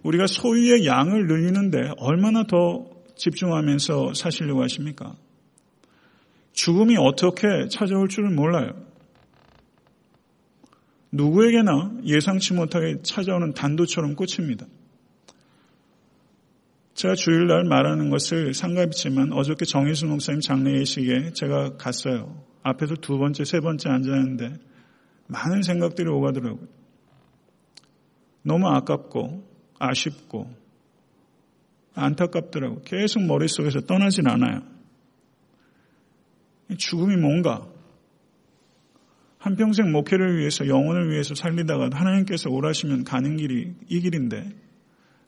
[0.04, 5.16] 우리가 소유의 양을 늘리는데 얼마나 더 집중하면서 사시려고 하십니까?
[6.54, 8.72] 죽음이 어떻게 찾아올 줄을 몰라요.
[11.12, 14.66] 누구에게나 예상치 못하게 찾아오는 단도처럼 꽂힙니다.
[16.96, 22.42] 제가 주일날 말하는 것을 상가했지만 어저께 정희수 목사님 장례 예식에 제가 갔어요.
[22.64, 24.54] 앞에서 두 번째, 세 번째 앉았는데
[25.28, 26.68] 많은 생각들이 오가더라고요.
[28.44, 29.46] 너무 아깝고
[29.78, 30.56] 아쉽고
[31.96, 32.82] 안타깝더라고요.
[32.86, 34.62] 계속 머릿속에서 떠나진 않아요.
[36.78, 37.68] 죽음이 뭔가
[39.38, 44.50] 한평생 목회를 위해서 영혼을 위해서 살리다가 하나님께서 오라시면 가는 길이 이 길인데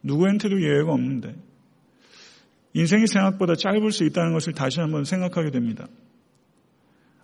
[0.03, 1.46] 누구한테도 예외가 없는데
[2.77, 5.87] 인생이 생각보다 짧을 수 있다는 것을 다시 한번 생각하게 됩니다.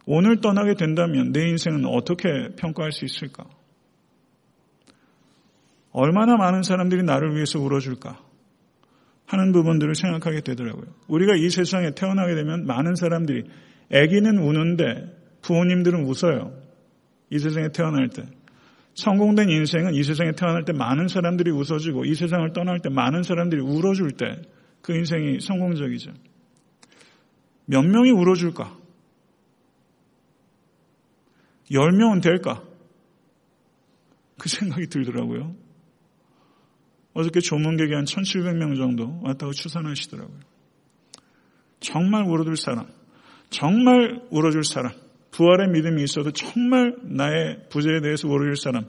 [0.08, 3.46] 오늘 떠나게 된다면 내 인생은 어떻게 평가할 수 있을까?
[5.92, 8.20] 얼마나 많은 사람들이 나를 위해서 울어줄까?
[9.28, 10.88] 하는 부분들을 생각하게 되더라고요.
[11.08, 13.44] 우리가 이 세상에 태어나게 되면 많은 사람들이
[13.94, 16.52] 아기는 우는데 부모님들은 웃어요.
[17.30, 18.24] 이 세상에 태어날 때.
[18.96, 23.62] 성공된 인생은 이 세상에 태어날 때 많은 사람들이 웃어주고 이 세상을 떠날 때 많은 사람들이
[23.62, 24.42] 울어줄 때
[24.84, 26.12] 그 인생이 성공적이죠.
[27.66, 28.78] 몇 명이 울어줄까?
[31.72, 32.62] 열 명은 될까?
[34.38, 35.56] 그 생각이 들더라고요.
[37.14, 40.40] 어저께 조문객이 한 1700명 정도 왔다고 추산하시더라고요.
[41.80, 42.88] 정말 울어줄 사람,
[43.50, 44.92] 정말 울어줄 사람,
[45.32, 48.86] 부활의 믿음이 있어도 정말 나의 부재에 대해서 울어줄 사람,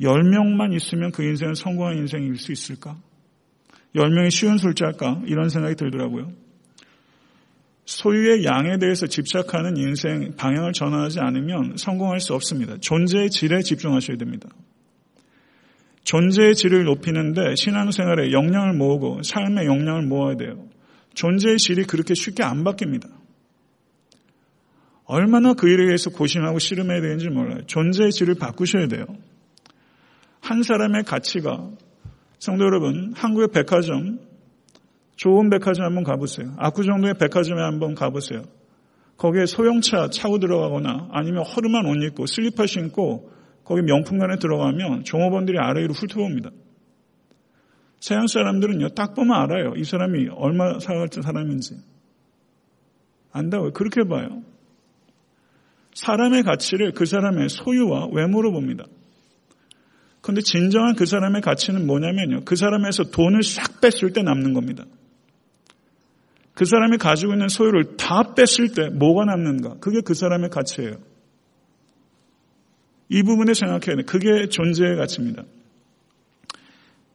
[0.00, 2.96] 10명만 있으면 그 인생은 성공한 인생일 수 있을까?
[3.96, 5.22] 10명이 쉬운 술자일까?
[5.26, 6.30] 이런 생각이 들더라고요.
[7.86, 12.76] 소유의 양에 대해서 집착하는 인생 방향을 전환하지 않으면 성공할 수 없습니다.
[12.78, 14.48] 존재의 질에 집중하셔야 됩니다.
[16.02, 20.68] 존재의 질을 높이는데 신앙생활에 역량을 모으고 삶의 역량을 모아야 돼요.
[21.14, 23.08] 존재의 질이 그렇게 쉽게 안 바뀝니다.
[25.04, 27.60] 얼마나 그 일에 의해서 고심하고 씨름해야 되는지 몰라요.
[27.66, 29.06] 존재의 질을 바꾸셔야 돼요.
[30.40, 31.70] 한 사람의 가치가
[32.38, 34.20] 성도 여러분 한국의 백화점
[35.16, 36.54] 좋은 백화점 한번 가보세요.
[36.58, 38.42] 압구정도의 백화점에 한번 가보세요.
[39.16, 43.30] 거기에 소형차 차고 들어가거나 아니면 허름한 옷 입고 슬리퍼 신고
[43.64, 46.50] 거기 명품관에 들어가면 종업원들이 아래 위로 훑어봅니다.
[47.98, 49.72] 서양 사람들은요, 딱 보면 알아요.
[49.76, 51.76] 이 사람이 얼마 살아갈 사람인지.
[53.32, 53.72] 안다고요.
[53.72, 54.42] 그렇게 봐요.
[55.94, 58.84] 사람의 가치를 그 사람의 소유와 외모로 봅니다.
[60.26, 62.40] 그런데 진정한 그 사람의 가치는 뭐냐면요.
[62.44, 64.84] 그 사람에서 돈을 싹 뺐을 때 남는 겁니다.
[66.52, 69.76] 그 사람이 가지고 있는 소유를 다 뺐을 때 뭐가 남는가?
[69.78, 70.96] 그게 그 사람의 가치예요.
[73.08, 74.02] 이 부분에 생각해야 돼.
[74.02, 75.44] 그게 존재의 가치입니다.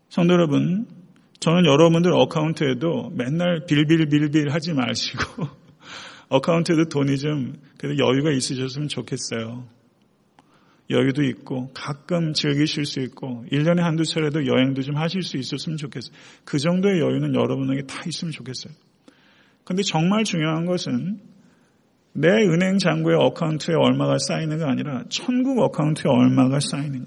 [0.08, 0.88] 성도 여러분,
[1.42, 5.50] 저는 여러분들 어카운트에도 맨날 빌빌빌빌 하지 마시고
[6.30, 9.81] account에도 돈이 좀 그래도 여유가 있으셨으면 좋겠어요.
[10.92, 16.16] 여유도 있고 가끔 즐기실 수 있고 1년에 한두 차례도 여행도 좀 하실 수 있었으면 좋겠어요.
[16.46, 18.74] 그 정도의 여유는 여러분에게 다 있으면 좋겠어요.
[19.64, 21.20] 근데 정말 중요한 것은
[22.14, 27.06] 내 은행 잔고의 account에 얼마가 쌓이는가 아니라 천국 account에 얼마가 쌓이느냐.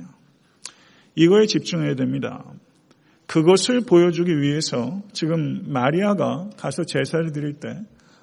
[1.15, 2.45] 이거에 집중해야 됩니다.
[3.27, 7.81] 그것을 보여주기 위해서 지금 마리아가 가서 제사를 드릴 때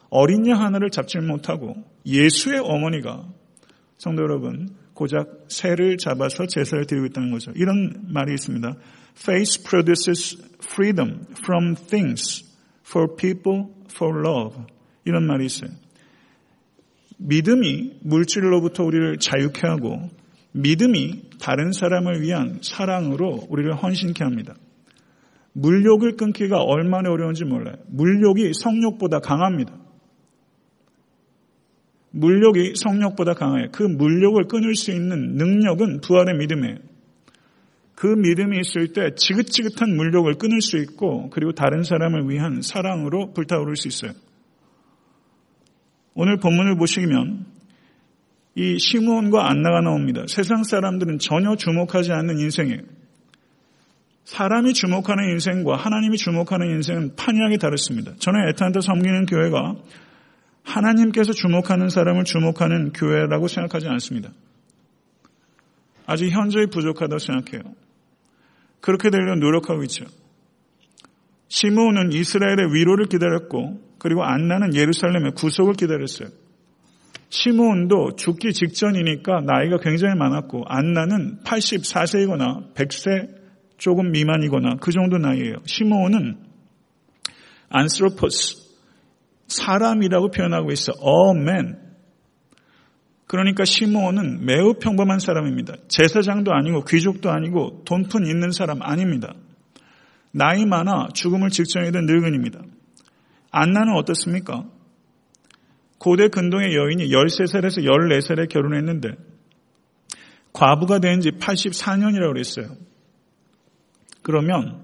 [0.10, 3.26] 어린 양 하나를 잡지 못하고 예수의 어머니가
[3.97, 4.69] 성도 여러분
[5.02, 7.52] 고작 새를 잡아서 제사를 드리고 있다는 거죠.
[7.56, 8.76] 이런 말이 있습니다.
[9.18, 12.46] Faith produces freedom from things
[12.88, 14.64] for people for love.
[15.04, 15.72] 이런 말이 있어요.
[17.18, 20.08] 믿음이 물질로부터 우리를 자유케 하고
[20.52, 24.54] 믿음이 다른 사람을 위한 사랑으로 우리를 헌신케 합니다.
[25.54, 27.76] 물욕을 끊기가 얼마나 어려운지 몰라요.
[27.88, 29.81] 물욕이 성욕보다 강합니다.
[32.12, 33.67] 물욕이 성욕보다 강해요.
[33.71, 36.78] 그 물욕을 끊을 수 있는 능력은 부활의 믿음이에요.
[37.95, 43.76] 그 믿음이 있을 때 지긋지긋한 물욕을 끊을 수 있고 그리고 다른 사람을 위한 사랑으로 불타오를
[43.76, 44.12] 수 있어요.
[46.13, 47.45] 오늘 본문을 보시면
[48.56, 50.24] 이 시므온과 안나가 나옵니다.
[50.28, 52.82] 세상 사람들은 전혀 주목하지 않는 인생이에요.
[54.26, 58.13] 사람이 주목하는 인생과 하나님이 주목하는 인생은 판이하게 다릅니다.
[58.19, 59.76] 저는 에탄타 섬기는 교회가
[60.63, 64.32] 하나님께서 주목하는 사람을 주목하는 교회라고 생각하지 않습니다.
[66.06, 67.63] 아직 현저히 부족하다고 생각해요.
[68.80, 70.06] 그렇게 되려고 노력하고 있죠.
[71.47, 76.30] 시므온은 이스라엘의 위로를 기다렸고 그리고 안나는 예루살렘의 구속을 기다렸어요.
[77.30, 83.41] 시므온도 죽기 직전이니까 나이가 굉장히 많았고 안나는 84세이거나 100세
[83.78, 85.56] 조금 미만이거나 그 정도 나이에요.
[85.65, 86.38] 시므온은
[87.69, 88.61] 안스로포스
[89.52, 90.94] 사람이라고 표현하고 있어.
[91.00, 91.80] 어맨.
[93.28, 95.76] 그러니까 시므온은 매우 평범한 사람입니다.
[95.88, 99.34] 제사장도 아니고 귀족도 아니고 돈푼 있는 사람 아닙니다.
[100.32, 102.60] 나이 많아 죽음을 직전에 된 늙은입니다.
[103.52, 104.66] 안나는 어떻습니까?
[105.98, 109.16] 고대 근동의 여인이 13살에서 14살에 결혼했는데
[110.54, 112.76] 과부가 된 지 84년이라고 그랬어요.
[114.22, 114.84] 그러면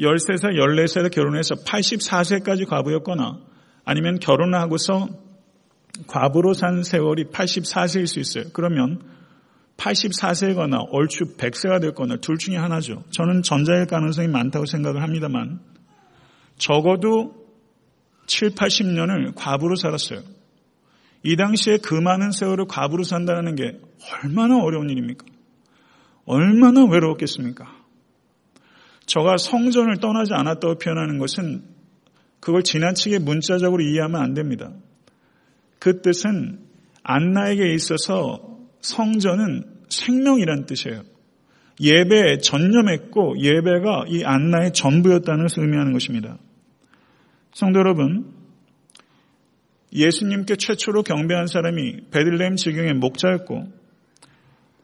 [0.00, 3.38] 13살, 14살에 결혼해서 84세까지 과부였거나
[3.86, 5.08] 아니면 결혼하고서
[6.08, 8.44] 과부로 산 세월이 84세일 수 있어요.
[8.52, 9.00] 그러면
[9.78, 13.04] 84세거나 얼추 100세가 됐거나 둘 중에 하나죠.
[13.10, 15.60] 저는 전자일 가능성이 많다고 생각을 합니다만
[16.58, 17.46] 적어도
[18.26, 20.20] 7, 80년을 과부로 살았어요.
[21.22, 23.78] 이 당시에 그 많은 세월을 과부로 산다는 게
[24.12, 25.24] 얼마나 어려운 일입니까?
[26.24, 27.66] 얼마나 외로웠겠습니까?
[29.06, 31.75] 저가 성전을 떠나지 않았다고 표현하는 것은
[32.40, 34.72] 그걸 지나치게 문자적으로 이해하면 안 됩니다.
[35.78, 36.60] 그 뜻은
[37.02, 41.02] 안나에게 있어서 성전은 생명이란 뜻이에요.
[41.80, 46.38] 예배에 전념했고 예배가 이 안나의 전부였다는 것을 의미하는 것입니다.
[47.52, 48.32] 성도 여러분,
[49.92, 53.64] 예수님께 최초로 경배한 사람이 베들레헴 지경의 목자였고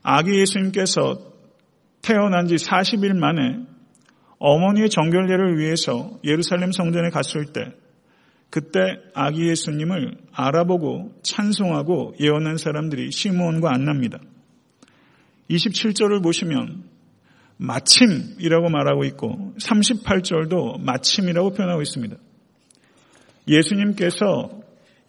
[0.03, 1.33] 아기 예수님께서
[2.03, 3.72] 태어난 지 40일 만에
[4.45, 7.61] 어머니의 정결례를 위해서 예루살렘 성전에 갔을 때
[8.51, 8.81] 그때
[9.15, 14.19] 아기 예수님을 알아보고 찬송하고 예언한 사람들이 시므온과 안나입니다.
[15.49, 16.83] 27절을 보시면
[17.57, 22.17] 마침이라고 말하고 있고 38절도 마침이라고 표현하고 있습니다.
[23.47, 24.51] 예수님께서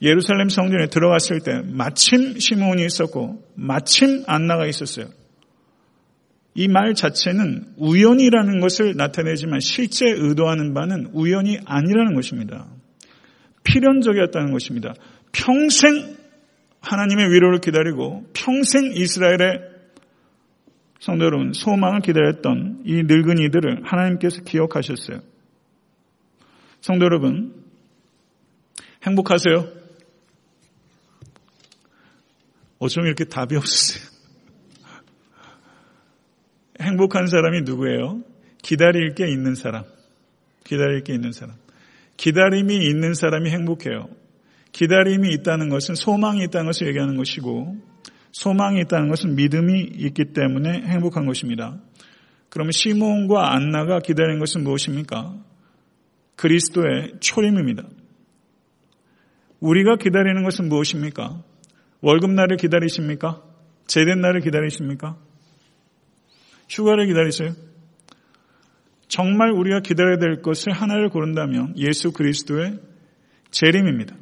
[0.03, 5.07] 예루살렘 성전에 들어갔을 때 마침 시므온이 있었고 마침 안나가 있었어요.
[6.55, 12.67] 이 말 자체는 우연이라는 것을 나타내지만 실제 의도하는 바는 우연이 아니라는 것입니다.
[13.63, 14.93] 필연적이었다는 것입니다.
[15.31, 16.15] 평생
[16.81, 19.61] 하나님의 위로를 기다리고 평생 이스라엘의
[20.99, 25.21] 성도 여러분 소망을 기다렸던 이 늙은이들을 하나님께서 기억하셨어요.
[26.81, 27.63] 성도 여러분
[29.05, 29.67] 행복하세요?
[32.79, 34.12] 어쩜 이렇게 답이 없으세요?
[36.83, 38.21] 행복한 사람이 누구예요?
[38.61, 39.83] 기다릴 게 있는 사람.
[40.63, 41.55] 기다릴 게 있는 사람.
[42.17, 44.07] 기다림이 있는 사람이 행복해요.
[44.71, 47.77] 기다림이 있다는 것은 소망이 있다는 것을 얘기하는 것이고
[48.31, 51.79] 소망이 있다는 것은 믿음이 있기 때문에 행복한 것입니다.
[52.49, 55.35] 그러면 시몬과 안나가 기다린 것은 무엇입니까?
[56.35, 57.83] 그리스도의 초림입니다.
[59.59, 61.41] 우리가 기다리는 것은 무엇입니까?
[62.01, 63.41] 월급날을 기다리십니까?
[63.87, 65.17] 제된 날을 기다리십니까?
[66.69, 67.53] 휴가를 기다리세요?
[69.07, 72.79] 정말 우리가 기다려야 될 것을 하나를 고른다면 예수 그리스도의
[73.51, 74.15] 재림입니다.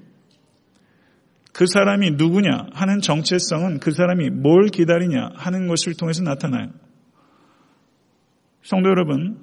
[1.54, 6.72] 그 사람이 누구냐 하는 정체성은 그 사람이 뭘 기다리냐 하는 것을 통해서 나타나요.
[8.64, 9.40] 성도 여러분,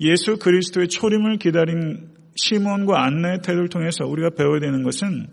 [0.00, 5.28] 예수 그리스도의 초림을 기다린 시몬과 안나의 태도를 통해서 우리가 배워야 되는 것은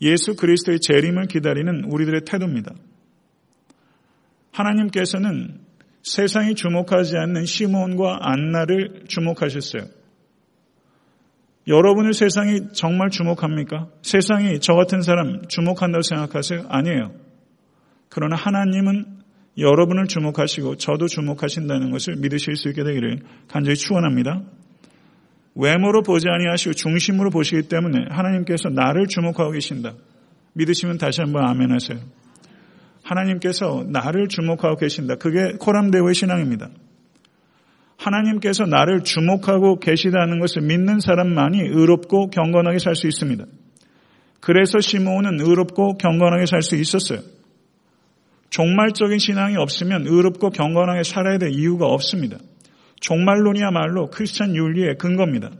[0.00, 2.74] 예수 그리스도의 재림을 기다리는 우리들의 태도입니다.
[4.52, 5.60] 하나님께서는
[6.02, 9.82] 세상이 주목하지 않는 시몬과 안나를 주목하셨어요.
[11.68, 13.88] 여러분을 세상이 정말 주목합니까?
[14.02, 16.66] 세상이 저 같은 사람 주목한다고 생각하세요?
[16.68, 17.12] 아니에요.
[18.08, 19.22] 그러나 하나님은
[19.58, 24.42] 여러분을 주목하시고 저도 주목하신다는 것을 믿으실 수 있게 되기를 간절히 축원합니다.
[25.54, 29.92] 외모로 보지 아니하시고 중심으로 보시기 때문에 하나님께서 나를 주목하고 계신다.
[30.54, 32.00] 믿으시면 다시 한번 아멘 하세요.
[33.12, 35.16] 하나님께서 나를 주목하고 계신다.
[35.16, 36.70] 그게 코람대오의 신앙입니다.
[37.96, 43.44] 하나님께서 나를 주목하고 계시다는 것을 믿는 사람만이 의롭고 경건하게 살 수 있습니다.
[44.40, 47.20] 그래서 시므온은 의롭고 경건하게 살 수 있었어요.
[48.50, 52.38] 종말적인 신앙이 없으면 의롭고 경건하게 살아야 될 이유가 없습니다.
[53.00, 55.50] 종말론이야말로 크리스찬 윤리의 근거입니다.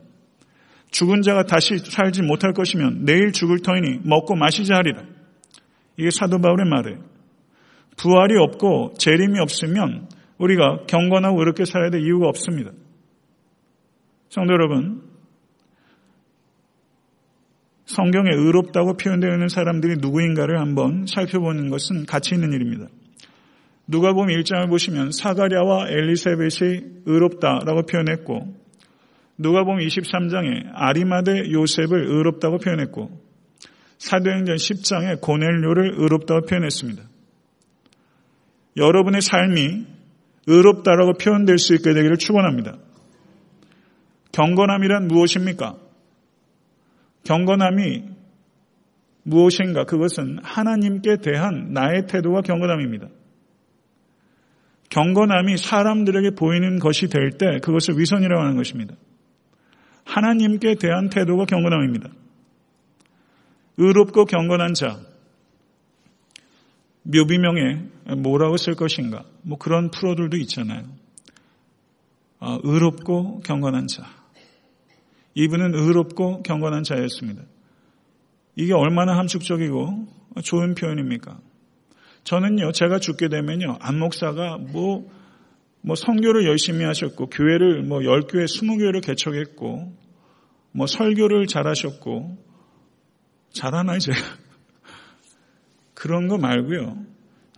[0.90, 5.02] 죽은 자가 다시 살지 못할 것이면 내일 죽을 터이니 먹고 마시자 하리라.
[5.96, 7.11] 이게 사도 바울의 말이에요.
[7.96, 12.72] 부활이 없고 재림이 없으면 우리가 경건하고 의롭게 살아야 될 이유가 없습니다.
[14.28, 15.02] 성도 여러분,
[17.84, 22.86] 성경에 의롭다고 표현되어 있는 사람들이 누구인가를 한번 살펴보는 것은 가치 있는 일입니다.
[23.86, 28.62] 누가 보면 1장을 보시면 사가랴와 엘리세벳이 의롭다라고 표현했고
[29.36, 33.10] 누가 보면 23장에 아리마대 요셉을 의롭다고 표현했고
[33.98, 37.02] 사도행전 10장에 고넬료를 의롭다고 표현했습니다.
[38.76, 39.86] 여러분의 삶이
[40.46, 42.76] 의롭다라고 표현될 수 있게 되기를 축원합니다.
[44.32, 45.76] 경건함이란 무엇입니까?
[47.24, 48.04] 경건함이
[49.24, 49.84] 무엇인가?
[49.84, 53.08] 그것은 하나님께 대한 나의 태도가 경건함입니다.
[54.88, 58.94] 경건함이 사람들에게 보이는 것이 될 때 그것을 위선이라고 하는 것입니다.
[60.04, 62.10] 하나님께 대한 태도가 경건함입니다.
[63.78, 64.98] 의롭고 경건한 자,
[67.02, 70.84] 묘비명에 뭐라고 쓸 것인가, 뭐 그런 프로들도 있잖아요.
[72.38, 74.04] 어, 의롭고 경건한 자.
[75.34, 77.42] 이분은 의롭고 경건한 자였습니다.
[78.56, 80.06] 이게 얼마나 함축적이고
[80.42, 81.38] 좋은 표현입니까?
[82.24, 85.10] 저는요, 제가 죽게 되면요, 안 목사가 뭐,
[85.80, 89.92] 뭐 성교를 열심히 하셨고, 교회를 뭐 10교회, 20교회를 개척했고,
[90.72, 92.38] 뭐 설교를 잘하셨고,
[93.52, 94.18] 잘하나요, 제가?
[96.02, 96.96] 그런 거 말고요.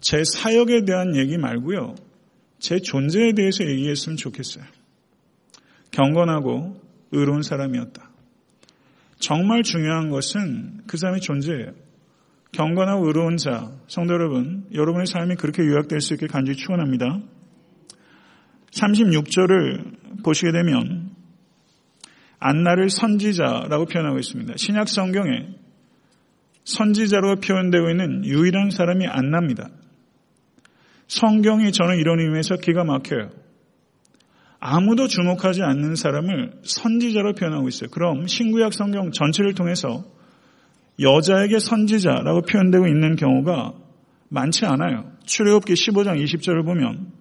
[0.00, 1.94] 제 사역에 대한 얘기 말고요.
[2.58, 4.62] 제 존재에 대해서 얘기했으면 좋겠어요.
[5.92, 6.78] 경건하고
[7.12, 8.10] 의로운 사람이었다.
[9.18, 11.72] 정말 중요한 것은 그 사람의 존재예요.
[12.52, 17.22] 경건하고 의로운 자, 성도 여러분, 여러분의 삶이 그렇게 요약될 수 있게 간절히 축원합니다.
[18.72, 21.12] 36절을 보시게 되면
[22.40, 24.52] 안나를 선지자라고 표현하고 있습니다.
[24.58, 25.63] 신약 성경에
[26.64, 29.68] 선지자로 표현되고 있는 유일한 사람이 안나입니다.
[31.06, 33.30] 성경이 저는 이런 의미에서 기가 막혀요.
[34.58, 37.90] 아무도 주목하지 않는 사람을 선지자로 표현하고 있어요.
[37.90, 40.04] 그럼 신구약 성경 전체를 통해서
[41.00, 43.74] 여자에게 선지자라고 표현되고 있는 경우가
[44.30, 45.12] 많지 않아요.
[45.26, 47.12] 출애굽기 15장 20절을 보면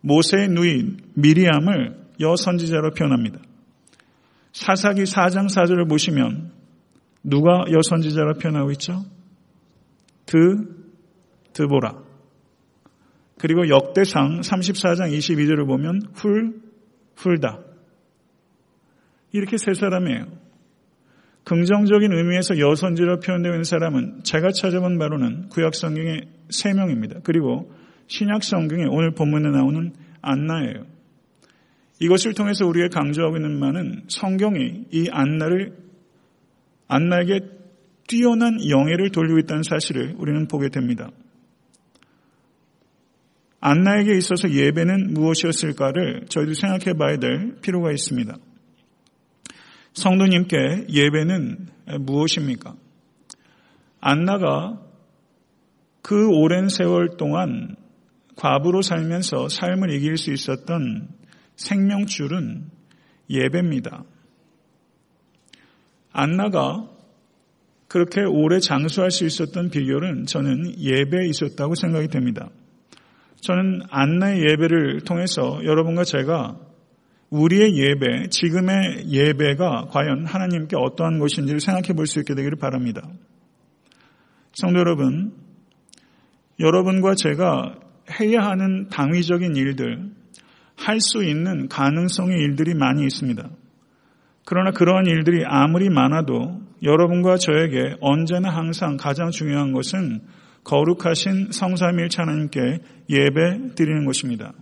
[0.00, 3.38] 모세의 누이 미리암을 여선지자로 표현합니다.
[4.52, 6.50] 사사기 4장 4절을 보시면
[7.22, 9.04] 누가 여선지자로 표현하고 있죠?
[10.26, 10.38] 드,
[11.52, 12.02] 드보라.
[13.38, 16.60] 그리고 역대상 34장 22절을 보면 훌,
[17.16, 17.60] 훌다.
[19.32, 20.26] 이렇게 세 사람이에요.
[21.44, 27.20] 긍정적인 의미에서 여선지로 표현되어 있는 사람은 제가 찾아본 바로는 구약 성경의 세 명입니다.
[27.24, 27.72] 그리고
[28.06, 30.84] 신약 성경에 오늘 본문에 나오는 안나예요.
[32.00, 35.81] 이것을 통해서 우리가 강조하고 있는 말은 성경이 이 안나를
[36.92, 37.40] 안나에게
[38.06, 41.10] 뛰어난 영예를 돌리고 있다는 사실을 우리는 보게 됩니다.
[43.60, 48.36] 안나에게 있어서 예배는 무엇이었을까를 저희도 생각해 봐야 될 필요가 있습니다.
[49.94, 51.68] 성도님께 예배는
[52.00, 52.74] 무엇입니까?
[54.00, 54.82] 안나가
[56.02, 57.76] 그 오랜 세월 동안
[58.36, 61.08] 과부로 살면서 삶을 이길 수 있었던
[61.56, 62.66] 생명줄은
[63.30, 64.04] 예배입니다.
[66.12, 66.88] 안나가
[67.88, 72.48] 그렇게 오래 장수할 수 있었던 비결은 저는 예배에 있었다고 생각이 됩니다.
[73.40, 76.56] 저는 안나의 예배를 통해서 여러분과 제가
[77.30, 83.02] 우리의 예배, 지금의 예배가 과연 하나님께 어떠한 것인지를 생각해 볼 수 있게 되기를 바랍니다.
[84.52, 85.32] 성도 여러분,
[86.60, 87.74] 여러분과 제가
[88.20, 90.10] 해야 하는 당위적인 일들,
[90.76, 93.48] 할 수 있는 가능성의 일들이 많이 있습니다.
[94.44, 100.20] 그러나 그러한 일들이 아무리 많아도 여러분과 저에게 언제나 항상 가장 중요한 것은
[100.64, 102.78] 거룩하신 성삼일체 하나님께
[103.08, 104.52] 예배 드리는 것입니다.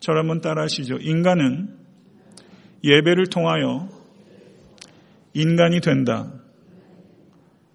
[0.00, 0.96] 저를 한번 따라 하시죠.
[0.96, 1.76] 인간은
[2.82, 3.88] 예배를 통하여
[5.32, 6.30] 인간이 된다.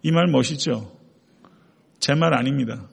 [0.04, 0.92] 이 말 멋있죠?
[2.00, 2.88] 제 말 아닙니다.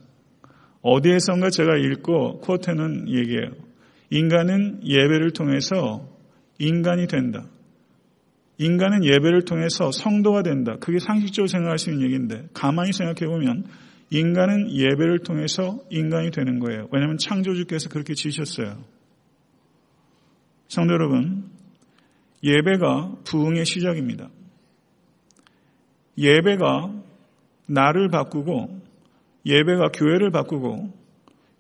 [0.82, 3.50] 어디에선가 제가 읽고 코트는 얘기해요.
[4.11, 6.15] 인간은 예배를 통해서
[6.59, 7.44] 인간이 된다.
[8.59, 10.76] 인간은 예배를 통해서 성도가 된다.
[10.80, 13.64] 그게 상식적으로 생각할 수 있는 얘기인데 가만히 생각해 보면
[14.11, 16.88] 인간은 예배를 통해서 인간이 되는 거예요.
[16.92, 18.82] 왜냐하면 창조주께서 그렇게 지으셨어요.
[20.68, 21.50] 성도 여러분,
[22.42, 24.28] 예배가 부흥의 시작입니다.
[26.18, 26.92] 예배가
[27.66, 28.80] 나를 바꾸고
[29.44, 30.92] 예배가 교회를 바꾸고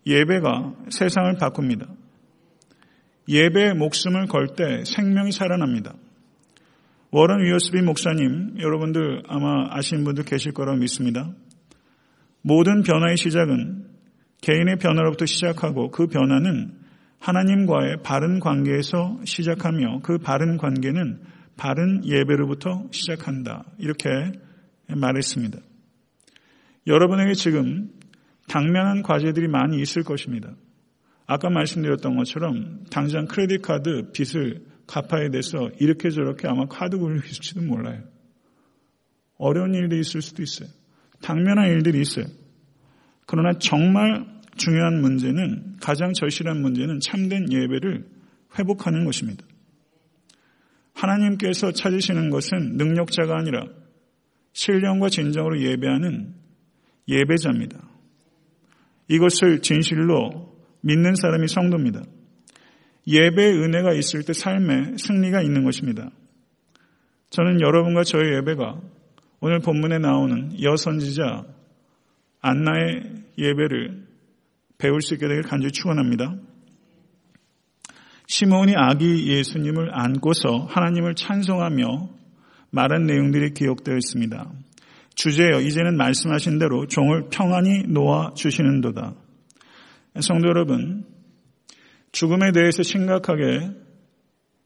[0.06, 1.86] 예배가 세상을 바꿉니다.
[3.28, 5.94] 예배에 목숨을 걸 때 생명이 살아납니다.
[7.10, 11.32] 워런 위어스비 목사님, 여러분들 아마 아시는 분들 계실 거라고 믿습니다.
[12.42, 13.86] 모든 변화의 시작은
[14.40, 16.72] 개인의 변화로부터 시작하고 그 변화는
[17.18, 21.20] 하나님과의 바른 관계에서 시작하며 그 바른 관계는
[21.56, 23.64] 바른 예배로부터 시작한다.
[23.78, 24.08] 이렇게
[24.88, 25.58] 말했습니다.
[26.86, 27.90] 여러분에게 지금
[28.46, 30.50] 당면한 과제들이 많이 있을 것입니다.
[31.26, 38.02] 아까 말씀드렸던 것처럼 당장 크레딧 카드 빚을 갚아야 돼서 이렇게 저렇게 아마 카드 굴릴지도 몰라요.
[39.36, 40.68] 어려운 일들이 있을 수도 있어요.
[41.22, 42.26] 당면한 일들이 있어요.
[43.26, 44.24] 그러나 정말
[44.56, 48.06] 중요한 문제는 가장 절실한 문제는 참된 예배를
[48.58, 49.44] 회복하는 것입니다.
[50.94, 53.66] 하나님께서 찾으시는 것은 능력자가 아니라
[54.52, 56.34] 신령과 진정으로 예배하는
[57.08, 57.90] 예배자입니다.
[59.08, 62.02] 이것을 진실로 믿는 사람이 성도입니다.
[63.06, 66.10] 예배의 은혜가 있을 때 삶에 승리가 있는 것입니다.
[67.30, 68.80] 저는 여러분과 저의 예배가
[69.40, 71.44] 오늘 본문에 나오는 여선지자
[72.40, 73.02] 안나의
[73.38, 74.06] 예배를
[74.78, 76.36] 배울 수 있게 되길 간절히 축원합니다.
[78.26, 82.08] 시몬이 아기 예수님을 안고서 하나님을 찬송하며
[82.70, 84.50] 말한 내용들이 기록되어 있습니다.
[85.14, 89.14] 주제여 이제는 말씀하신 대로 종을 평안히 놓아 주시는도다.
[90.20, 91.04] 성도 여러분,
[92.12, 93.70] 죽음에 대해서 심각하게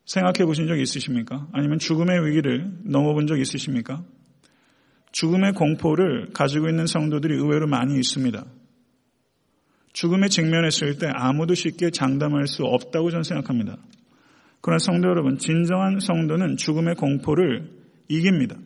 [0.04, 1.48] 생각해 보신 적 있으십니까?
[1.52, 4.04] 아니면 죽음의 위기를 넘어본 적 있으십니까?
[5.12, 8.44] 죽음의 공포를 가지고 있는 성도들이 의외로 많이 있습니다.
[9.92, 13.76] 죽음에 직면했을 때 아무도 쉽게 장담할 수 없다고 저는 생각합니다.
[14.60, 17.70] 그러나 성도 여러분, 진정한 성도는 죽음의 공포를
[18.08, 18.56] 이깁니다.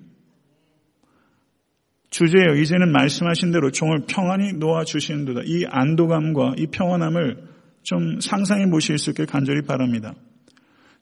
[2.15, 2.55] 주제예요.
[2.55, 5.41] 이제는 말씀하신 대로 종을 평안히 놓아주시는도다.
[5.47, 7.39] 이 안도감과 이 평안함을
[7.83, 10.15] 좀 상상해 보실 수 있게 간절히 바랍니다.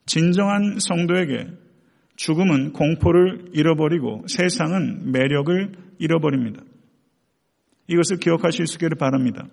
[0.06, 1.48] 진정한 성도에게
[2.16, 6.62] 죽음은 공포를 잃어버리고 세상은 매력을 잃어버립니다.
[7.88, 9.46] 이것을 기억하실 수 있기를 바랍니다.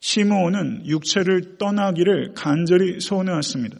[0.00, 3.78] 시므온은 육체를 떠나기를 간절히 소원해왔습니다.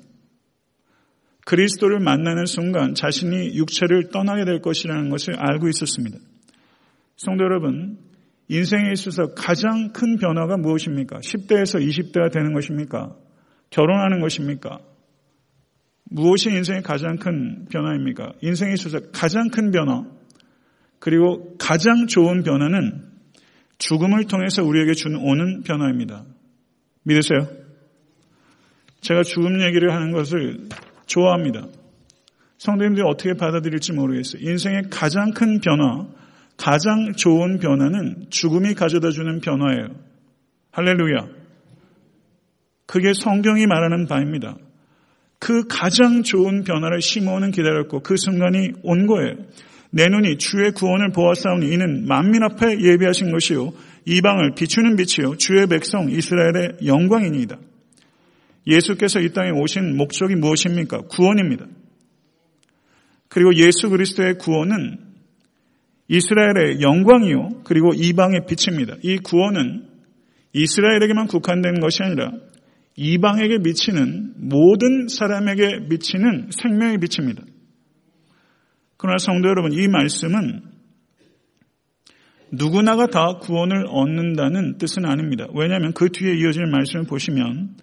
[1.47, 6.19] 그리스도를 만나는 순간 자신이 육체를 떠나게 될 것이라는 것을 알고 있었습니다.
[7.17, 7.99] 성도 여러분,
[8.49, 11.19] 인생에 있어서 가장 큰 변화가 무엇입니까?
[11.21, 13.17] 10대에서 20대가 되는 것입니까?
[13.71, 14.81] 결혼하는 것입니까?
[16.05, 18.35] 무엇이 인생의 가장 큰 변화입니까?
[18.43, 20.05] 인생에 있어서 가장 큰 변화,
[20.99, 23.05] 그리고 가장 좋은 변화는
[23.79, 26.25] 죽음을 통해서 우리에게 주는 오는 변화입니다.
[27.03, 27.49] 믿으세요?
[29.01, 30.69] 제가 죽음 얘기를 하는 것을
[31.07, 31.67] 좋아합니다.
[32.59, 34.43] 성도님들이 어떻게 받아들일지 모르겠어요.
[34.43, 36.07] 인생의 가장 큰 변화,
[36.57, 39.89] 가장 좋은 변화는 죽음이 가져다 주는 변화예요.
[40.73, 41.29] 할렐루야.
[42.87, 44.57] 그게 성경이 말하는 바입니다.
[45.39, 49.37] 그 가장 좋은 변화를 시몬은 기다렸고 그 순간이 온 거예요.
[49.91, 53.73] 내 눈이 주의 구원을 보았사오니 이는 만민 앞에 예비하신 것이요
[54.05, 57.59] 이방을 비추는 빛이요 주의 백성 이스라엘의 영광이니이다.
[58.67, 61.03] 예수께서 이 땅에 오신 목적이 무엇입니까?
[61.09, 61.67] 구원입니다.
[63.29, 65.06] 그리고 예수 그리스도의 구원은
[66.09, 68.97] 이스라엘의 영광이요 그리고 이방의 빛입니다.
[69.03, 69.87] 이 구원은
[70.53, 72.33] 이스라엘에게만 국한된 것이 아니라
[72.97, 77.43] 이방에게 미치는 모든 사람에게 미치는 생명의 빛입니다.
[78.97, 80.63] 그러나 성도 여러분, 이 말씀은
[82.53, 85.47] 누구나가 다 구원을 얻는다는 뜻은 아닙니다.
[85.55, 87.77] 왜냐하면 그 뒤에 이어질 말씀을 보시면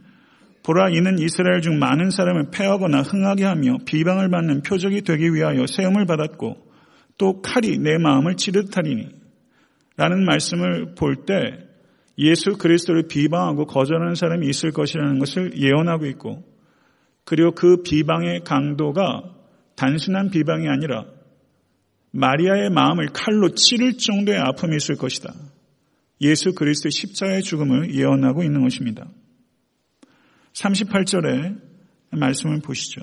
[0.64, 6.06] 보라 이는 이스라엘 중 많은 사람을 패하거나 흥하게 하며 비방을 받는 표적이 되기 위하여 세움을
[6.06, 6.73] 받았고
[7.18, 9.09] 또 칼이 내 마음을 찌릿하리니
[9.97, 11.74] 라는 말씀을 볼 때
[12.18, 16.43] 예수 그리스도를 비방하고 거절하는 사람이 있을 것이라는 것을 예언하고 있고
[17.26, 19.24] 그리고 그 비방의 강도가
[19.76, 21.05] 단순한 비방이 아니라
[22.11, 25.34] 마리아의 마음을 칼로 찌를 정도의 아픔이 있을 것이다.
[26.22, 29.07] 예수 그리스도의 십자가의 죽음을 예언하고 있는 것입니다.
[30.53, 31.59] 38절에
[32.11, 33.01] 말씀을 보시죠.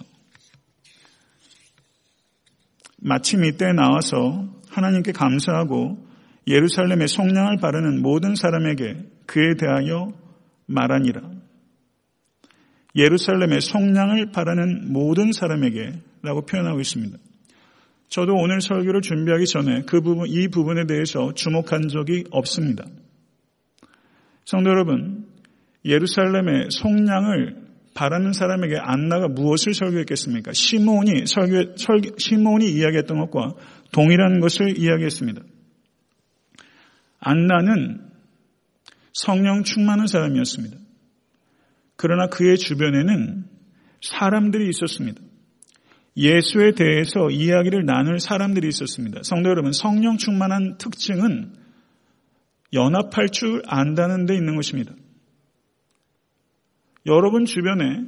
[3.01, 5.99] 마침 이때 나와서 하나님께 감사하고
[6.47, 8.97] 예루살렘의 성량을 바르는 모든 사람에게
[9.27, 10.13] 그에 대하여
[10.67, 11.21] 말하니라.
[12.97, 15.93] 예루살렘의 성량을 바라는 모든 사람에게
[16.23, 17.17] 라고 표현하고 있습니다.
[18.09, 22.85] 저도 오늘 설교를 준비하기 전에 그 부분, 이 부분에 대해서 주목한 적이 없습니다.
[24.45, 25.27] 성도 여러분,
[25.85, 27.60] 예루살렘의 속량을
[27.95, 30.53] 바라는 사람에게 안나가 무엇을 설교했겠습니까?
[30.53, 33.55] 시몬이 설교, 설교, 시몬이 이야기했던 것과
[33.93, 35.43] 동일한 것을 이야기했습니다.
[37.19, 38.11] 안나는
[39.13, 40.77] 성령 충만한 사람이었습니다.
[41.97, 43.45] 그러나 그의 주변에는
[44.01, 45.21] 사람들이 있었습니다.
[46.17, 49.21] 예수에 대해서 이야기를 나눌 사람들이 있었습니다.
[49.23, 51.53] 성도 여러분, 성령 충만한 특징은
[52.73, 54.95] 연합할 줄 안다는 데 있는 것입니다.
[57.07, 58.05] 여러분 주변에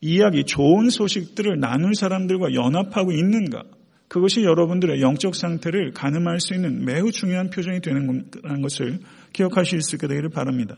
[0.00, 3.62] 이야기, 좋은 소식들을 나눌 사람들과 연합하고 있는가?
[4.08, 8.30] 그것이 여러분들의 영적 상태를 가늠할 수 있는 매우 중요한 표정이 되는
[8.60, 8.98] 것을
[9.32, 10.76] 기억하실 수 있게 되기를 바랍니다.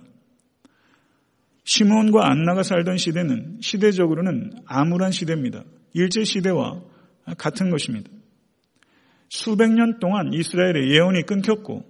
[1.64, 5.64] 시몬과 안나가 살던 시대는 시대적으로는 암울한 시대입니다.
[5.94, 6.82] 일제 시대와
[7.38, 8.10] 같은 것입니다.
[9.30, 11.82] 수백 년 동안 이스라엘의 예언이 끊겼고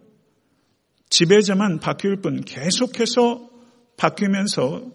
[1.10, 3.50] 지배자만 바뀔 뿐 계속해서
[3.98, 4.90] 바뀌면서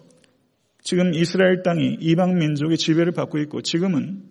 [0.82, 4.22] 지금 이스라엘 땅이 이방 민족의 지배를 받고 있고 지금은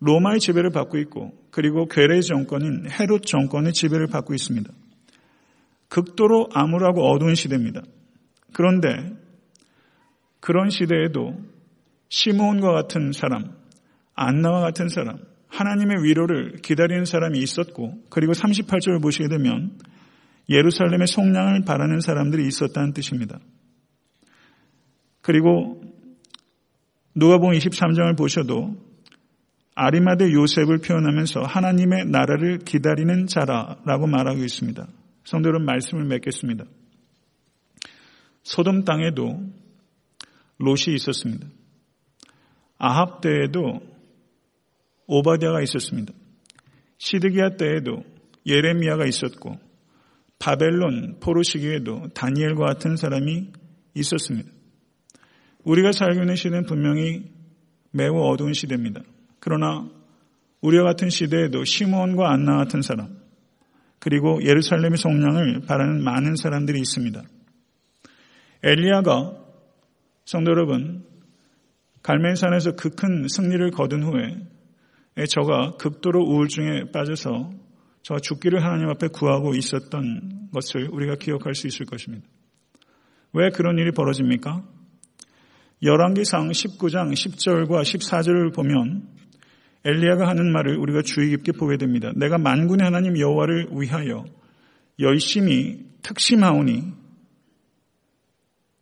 [0.00, 4.70] 로마의 지배를 받고 있고 그리고 괴뢰 정권인 헤롯 정권의 지배를 받고 있습니다.
[5.88, 7.82] 극도로 암울하고 어두운 시대입니다.
[8.52, 8.88] 그런데
[10.40, 11.34] 그런 시대에도
[12.08, 13.52] 시몬과 같은 사람,
[14.14, 15.18] 안나와 같은 사람,
[15.48, 19.78] 하나님의 위로를 기다리는 사람이 있었고, 그리고 38절을 보시게 되면
[20.48, 23.38] 예루살렘의 속량을 바라는 사람들이 있었다는 뜻입니다.
[25.26, 25.82] 그리고
[27.16, 28.76] 누가복음 23장을 보셔도
[29.74, 34.86] 아리마대 요셉을 표현하면서 하나님의 나라를 기다리는 자라라고 말하고 있습니다.
[35.24, 36.64] 성도 여러분 말씀을 맺겠습니다.
[38.44, 39.42] 소돔 땅에도
[40.58, 41.48] 롯이 있었습니다.
[42.78, 43.80] 아합 때에도
[45.08, 46.14] 오바디아가 있었습니다.
[46.98, 48.04] 시드기야 때에도
[48.46, 49.58] 예레미야가 있었고
[50.38, 53.50] 바벨론 포로 시기에도 다니엘과 같은 사람이
[53.94, 54.55] 있었습니다.
[55.66, 57.24] 우리가 살고 있는 시대는 분명히
[57.90, 59.02] 매우 어두운 시대입니다.
[59.40, 59.88] 그러나
[60.60, 63.18] 우리와 같은 시대에도 시몬과 안나 같은 사람
[63.98, 67.22] 그리고 예루살렘의 성량을 바라는 많은 사람들이 있습니다.
[68.62, 69.32] 엘리야가
[70.24, 71.04] 성도 여러분
[72.02, 74.36] 갈멜산에서 그 큰 승리를 거둔 후에
[75.28, 77.50] 저가 극도로 우울증에 빠져서
[78.02, 82.24] 저 죽기를 하나님 앞에 구하고 있었던 것을 우리가 기억할 수 있을 것입니다.
[83.32, 84.75] 왜 그런 일이 벌어집니까?
[85.82, 89.08] 열왕기상 19장 10절과 14절을 보면
[89.84, 92.12] 엘리야가 하는 말을 우리가 주의 깊게 보게 됩니다.
[92.16, 94.24] 내가 만군의 하나님 여호와를 위하여
[94.98, 96.82] 열심히 특심하오니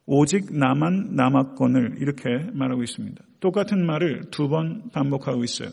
[0.06, 3.22] 오직 나만 남았건을 이렇게 말하고 있습니다.
[3.40, 5.70] 똑같은 말을 두 번 반복하고 있어요.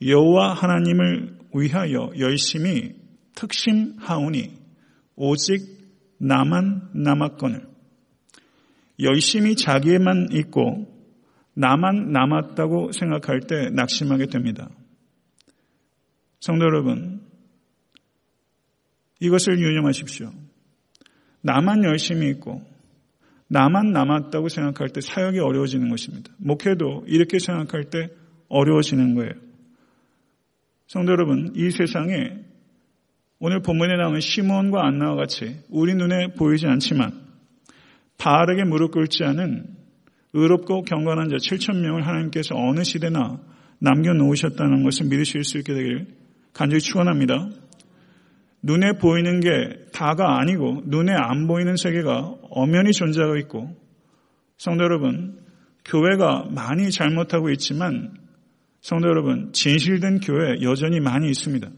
[0.00, 2.94] 여호와 하나님을 위하여 열심히
[3.34, 4.58] 특심하오니
[5.16, 5.60] 오직
[6.18, 7.69] 나만 남았건을
[9.02, 10.86] 열심히 자기에만 있고
[11.54, 14.68] 나만 남았다고 생각할 때 낙심하게 됩니다.
[16.40, 17.20] 성도 여러분,
[19.20, 20.32] 이것을 유념하십시오.
[21.42, 22.62] 나만 열심히 있고
[23.48, 26.32] 나만 남았다고 생각할 때 사역이 어려워지는 것입니다.
[26.38, 28.08] 목회도 이렇게 생각할 때
[28.48, 29.32] 어려워지는 거예요.
[30.86, 32.38] 성도 여러분, 이 세상에
[33.38, 37.29] 오늘 본문에 나오는 시몬과 안나와 같이 우리 눈에 보이지 않지만
[38.20, 39.64] 바르게 무릎 꿇지 않은
[40.34, 43.40] 의롭고 경건한 자 7천 명을 하나님께서 어느 시대나
[43.80, 46.06] 남겨놓으셨다는 것을 믿으실 수 있게 되기를
[46.52, 47.48] 간절히 축원합니다.
[48.62, 53.74] 눈에 보이는 게 다가 아니고 눈에 안 보이는 세계가 엄연히 존재하고 있고
[54.58, 55.40] 성도 여러분
[55.86, 58.12] 교회가 많이 잘못하고 있지만
[58.82, 61.70] 성도 여러분 진실된 교회 여전히 많이 있습니다.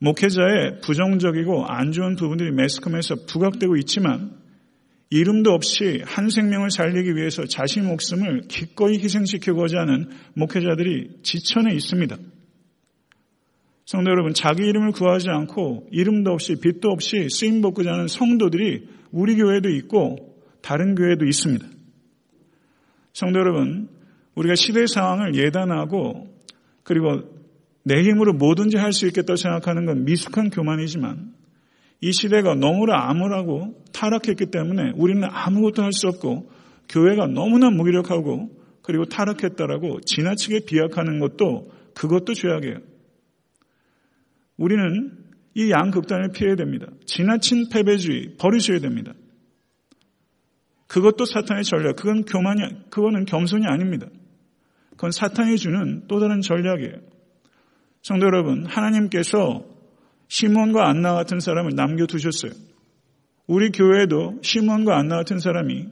[0.00, 4.37] 목회자의 부정적이고 안 좋은 부분들이 매스컴에서 부각되고 있지만
[5.10, 12.16] 이름도 없이 한 생명을 살리기 위해서 자신 목숨을 기꺼이 희생시키고자 하는 목회자들이 지천에 있습니다.
[13.86, 19.36] 성도 여러분, 자기 이름을 구하지 않고 이름도 없이 빛도 없이 쓰임 받고자 하는 성도들이 우리
[19.36, 21.66] 교회도 있고 다른 교회도 있습니다.
[23.14, 23.88] 성도 여러분,
[24.34, 26.28] 우리가 시대 상황을 예단하고
[26.82, 27.22] 그리고
[27.82, 31.32] 내 힘으로 뭐든지 할 수 있겠다고 생각하는 건 미숙한 교만이지만
[32.00, 36.50] 이 시대가 너무나 암울하고 타락했기 때문에 우리는 아무것도 할 수 없고
[36.88, 38.50] 교회가 너무나 무기력하고
[38.82, 42.78] 그리고 타락했다라고 지나치게 비약하는 것도 그것도 죄악이에요.
[44.56, 45.12] 우리는
[45.54, 46.86] 이 양극단을 피해야 됩니다.
[47.04, 49.12] 지나친 패배주의 버리셔야 됩니다.
[50.86, 51.96] 그것도 사탄의 전략.
[51.96, 54.06] 그건 교만이, 그거는 겸손이 아닙니다.
[54.90, 56.94] 그건 사탄이 주는 또 다른 전략이에요.
[58.02, 59.64] 성도 여러분, 하나님께서
[60.28, 62.52] 시몬과 안나 같은 사람을 남겨두셨어요.
[63.46, 65.88] 우리 교회에도 시몬과 안나 같은 사람이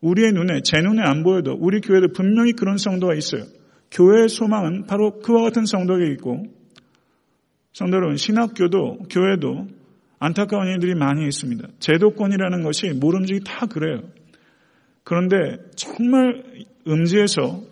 [0.00, 3.44] 우리의 눈에, 제 눈에 안 보여도 우리 교회도 분명히 그런 성도가 있어요.
[3.90, 6.46] 교회의 소망은 바로 그와 같은 성도가 있고,
[7.72, 9.66] 성도 여러분, 신학교도, 교회도
[10.18, 11.68] 안타까운 일들이 많이 있습니다.
[11.78, 14.02] 제도권이라는 것이 모름지기 다 그래요.
[15.04, 16.44] 그런데 정말
[16.86, 17.62] 음지에서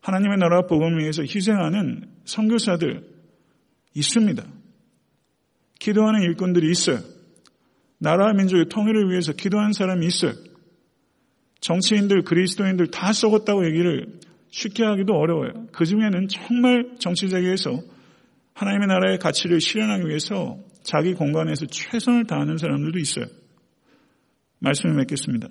[0.00, 3.04] 하나님의 나라 복음을 위해서 희생하는 선교사들
[3.94, 4.44] 있습니다.
[5.80, 7.00] 기도하는 일꾼들이 있어요.
[7.98, 10.32] 나라와 민족의 통일을 위해서 기도하는 사람이 있어요.
[11.60, 14.06] 정치인들, 그리스도인들 다 썩었다고 얘기를
[14.50, 15.66] 쉽게 하기도 어려워요.
[15.72, 17.82] 그 중에는 정말 정치세계에서
[18.54, 23.26] 하나님의 나라의 가치를 실현하기 위해서 자기 공간에서 최선을 다하는 사람들도 있어요.
[24.60, 25.48] 말씀을 맺겠습니다.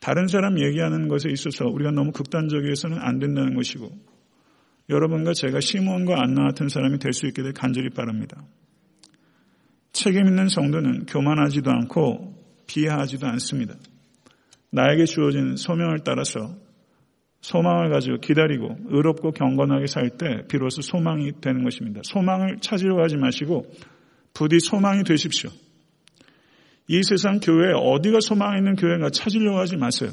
[0.00, 3.90] 다른 사람 얘기하는 것에 있어서 우리가 너무 극단적이어서는 안 된다는 것이고
[4.88, 8.44] 여러분과 제가 시몬과 안나 같은 사람이 될 수 있게 될 간절히 바랍니다.
[9.92, 12.34] 책임 있는 성도는 교만하지도 않고
[12.66, 13.74] 비하하지도 않습니다.
[14.70, 16.54] 나에게 주어진 소명을 따라서
[17.42, 22.00] 소망을 가지고 기다리고 의롭고 경건하게 살 때 비로소 소망이 되는 것입니다.
[22.04, 23.66] 소망을 찾으려 하지 마시고
[24.32, 25.50] 부디 소망이 되십시오.
[26.88, 30.10] 이 세상 교회에 어디가 소망 있는 교회인가 찾으려고 하지 마세요.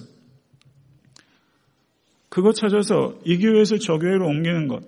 [2.30, 4.84] 그거 찾아서 이 교회에서 저 교회로 옮기는 것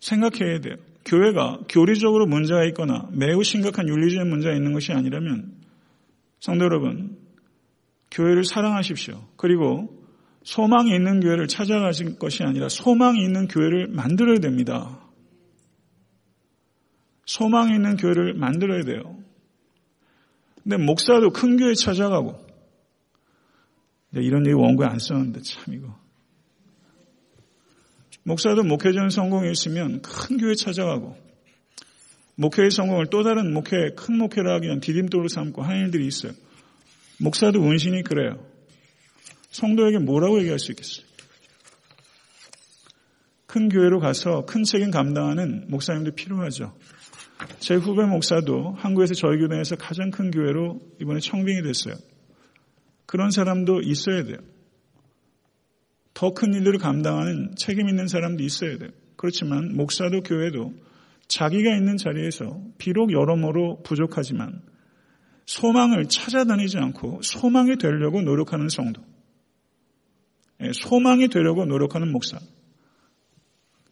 [0.00, 0.76] 생각해야 돼요.
[1.08, 5.54] 교회가 교리적으로 문제가 있거나 매우 심각한 윤리적인 문제가 있는 것이 아니라면
[6.38, 7.16] 성도 여러분
[8.10, 9.26] 교회를 사랑하십시오.
[9.36, 9.98] 그리고
[10.42, 15.00] 소망이 있는 교회를 찾아가실 것이 아니라 소망이 있는 교회를 만들어야 됩니다.
[17.26, 19.18] 소망이 있는 교회를 만들어야 돼요.
[20.62, 22.38] 근데 목사도 큰 교회 찾아가고
[24.14, 25.94] 이런 얘기 원고에 안 썼는데 참 이거
[28.28, 31.16] 목사도 목회전 성공이 있으면 큰 교회 찾아가고
[32.34, 36.32] 목회의 성공을 또 다른 목회 큰 목회를 하기 위한 디딤돌을 삼고 하는 일들이 있어요.
[37.20, 38.38] 목사도 원신이 그래요.
[39.50, 41.06] 성도에게 뭐라고 얘기할 수 있겠어요?
[43.46, 46.76] 큰 교회로 가서 큰 책임 감당하는 목사님도 필요하죠.
[47.60, 51.94] 제 후배 목사도 한국에서 저희 교회에서 가장 큰 교회로 이번에 청빙이 됐어요.
[53.06, 54.36] 그런 사람도 있어야 돼요.
[56.18, 58.90] 더 큰 일들을 감당하는 책임 있는 사람도 있어야 돼요.
[59.14, 60.74] 그렇지만 목사도 교회도
[61.28, 64.60] 자기가 있는 자리에서 비록 여러모로 부족하지만
[65.46, 69.00] 소망을 찾아다니지 않고 소망이 되려고 노력하는 성도.
[70.60, 72.40] 예, 소망이 되려고 노력하는 목사.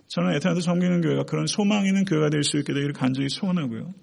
[0.09, 3.95] 저는 에타나드 섬기는 교회가 그런 소망 있는 교회가 될 수 있게 되기를 간절히 소원하고요.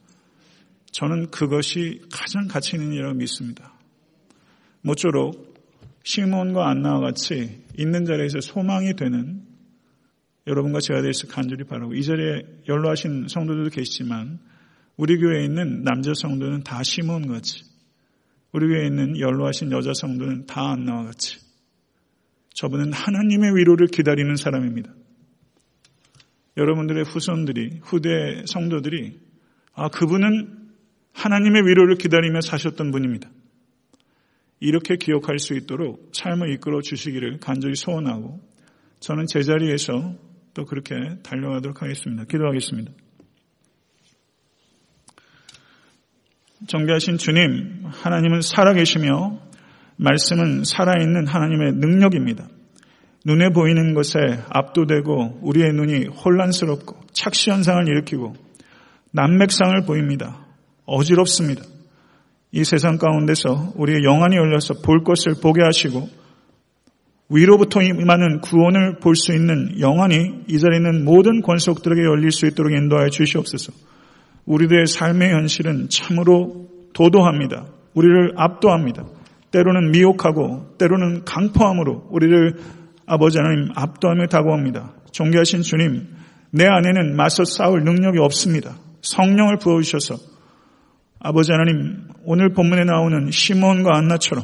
[0.93, 3.73] 저는 그것이 가장 가치 있는 일이라고 믿습니다.
[4.81, 5.52] 모쪼록
[6.03, 9.43] 시몬과 안나와 같이 있는 자리에서 소망이 되는
[10.45, 14.39] 여러분과 제가 될수 간절히 바라고 이 자리에 연로하신 성도들도 계시지만
[14.97, 17.63] 우리 교회에 있는 남자 성도는 다 시몬 같이
[18.51, 21.39] 우리 교회에 있는 연로하신 여자 성도는 다 안나와 같이
[22.53, 24.93] 저분은 하나님의 위로를 기다리는 사람입니다.
[26.55, 29.19] 여러분들의 후손들이 후대 성도들이
[29.73, 30.69] 아 그분은
[31.13, 33.29] 하나님의 위로를 기다리며 사셨던 분입니다.
[34.63, 38.39] 이렇게 기억할 수 있도록 삶을 이끌어 주시기를 간절히 소원하고
[39.01, 40.15] 저는 제자리에서
[40.53, 42.23] 또 그렇게 달려가도록 하겠습니다.
[42.23, 42.93] 기도하겠습니다.
[46.67, 49.41] 정비하신 주님, 하나님은 살아계시며
[49.97, 52.47] 말씀은 살아있는 하나님의 능력입니다.
[53.25, 58.33] 눈에 보이는 것에 압도되고 우리의 눈이 혼란스럽고 착시 현상을 일으키고
[59.11, 60.45] 난맥상을 보입니다.
[60.85, 61.72] 어지럽습니다.
[62.55, 66.07] 이 세상 가운데서 우리의 영안이 열려서 볼 것을 보게 하시고
[67.29, 72.71] 위로부터 임하는 구원을 볼 수 있는 영안이 이 자리에 있는 모든 권속들에게 열릴 수 있도록
[72.71, 73.73] 인도하여 주시옵소서.
[74.45, 77.65] 우리들의 삶의 현실은 참으로 도도합니다.
[77.95, 79.05] 우리를 압도합니다.
[79.49, 82.57] 때로는 미혹하고 때로는 강포함으로 우리를
[83.07, 84.93] 아버지 하나님 압도하며 다가옵니다.
[85.11, 86.07] 존귀하신 주님,
[86.51, 88.75] 내 안에는 맞서 싸울 능력이 없습니다.
[89.01, 90.32] 성령을 부어주셔서
[91.25, 94.43] 아버지 하나님 오늘 본문에 나오는 시몬과 안나처럼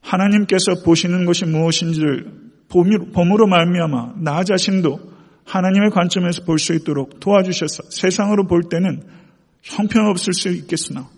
[0.00, 5.00] 하나님께서 보시는 것이 무엇인지를 봄으로 말미암아 나 자신도
[5.44, 9.02] 하나님의 관점에서 볼 수 있도록 도와주셔서 세상으로 볼 때는
[9.62, 11.08] 형편없을 수 있겠으나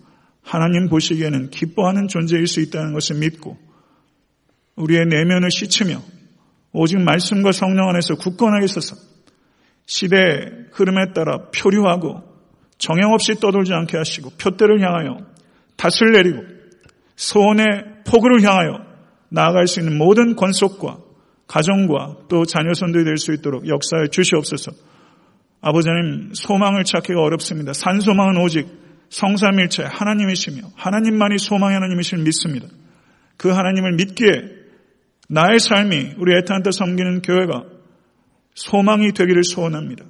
[0.41, 3.57] 하나님 보시기에는 기뻐하는 존재일 수 있다는 것을 믿고
[4.77, 6.01] 우리의 내면을 씻으며
[6.73, 8.95] 오직 말씀과 성령 안에서 굳건하게 서서
[9.85, 12.34] 시대의 흐름에 따라 표류하고
[12.77, 15.19] 정형 없이 떠돌지 않게 하시고 표대를 향하여
[15.77, 16.43] 닷을 내리고
[17.15, 17.65] 소원의
[18.05, 18.85] 폭우를 향하여
[19.29, 20.97] 나아갈 수 있는 모든 권속과
[21.47, 24.71] 가정과 또 자녀 손들이 될 수 있도록 역사에 주시옵소서.
[25.61, 27.73] 아버지 님 소망을 찾기가 어렵습니다.
[27.73, 28.67] 산 소망은 오직
[29.09, 32.67] 성삼일체 하나님이시며 하나님만이 소망의 하나님이실 믿습니다.
[33.37, 34.27] 그 하나님을 믿기에
[35.29, 37.63] 나의 삶이 우리 애타한테 섬기는 교회가
[38.53, 40.05] 소망이 되기를 소원합니다.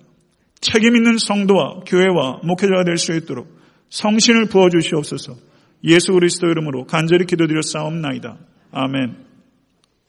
[0.66, 3.47] 책임 있는 성도와 교회와 목회자가 될 수 있도록
[3.89, 5.36] 성신을 부어 주시옵소서
[5.84, 8.38] 예수 그리스도 이름으로 간절히 기도드려 싸움나이다.
[8.72, 9.25] 아멘.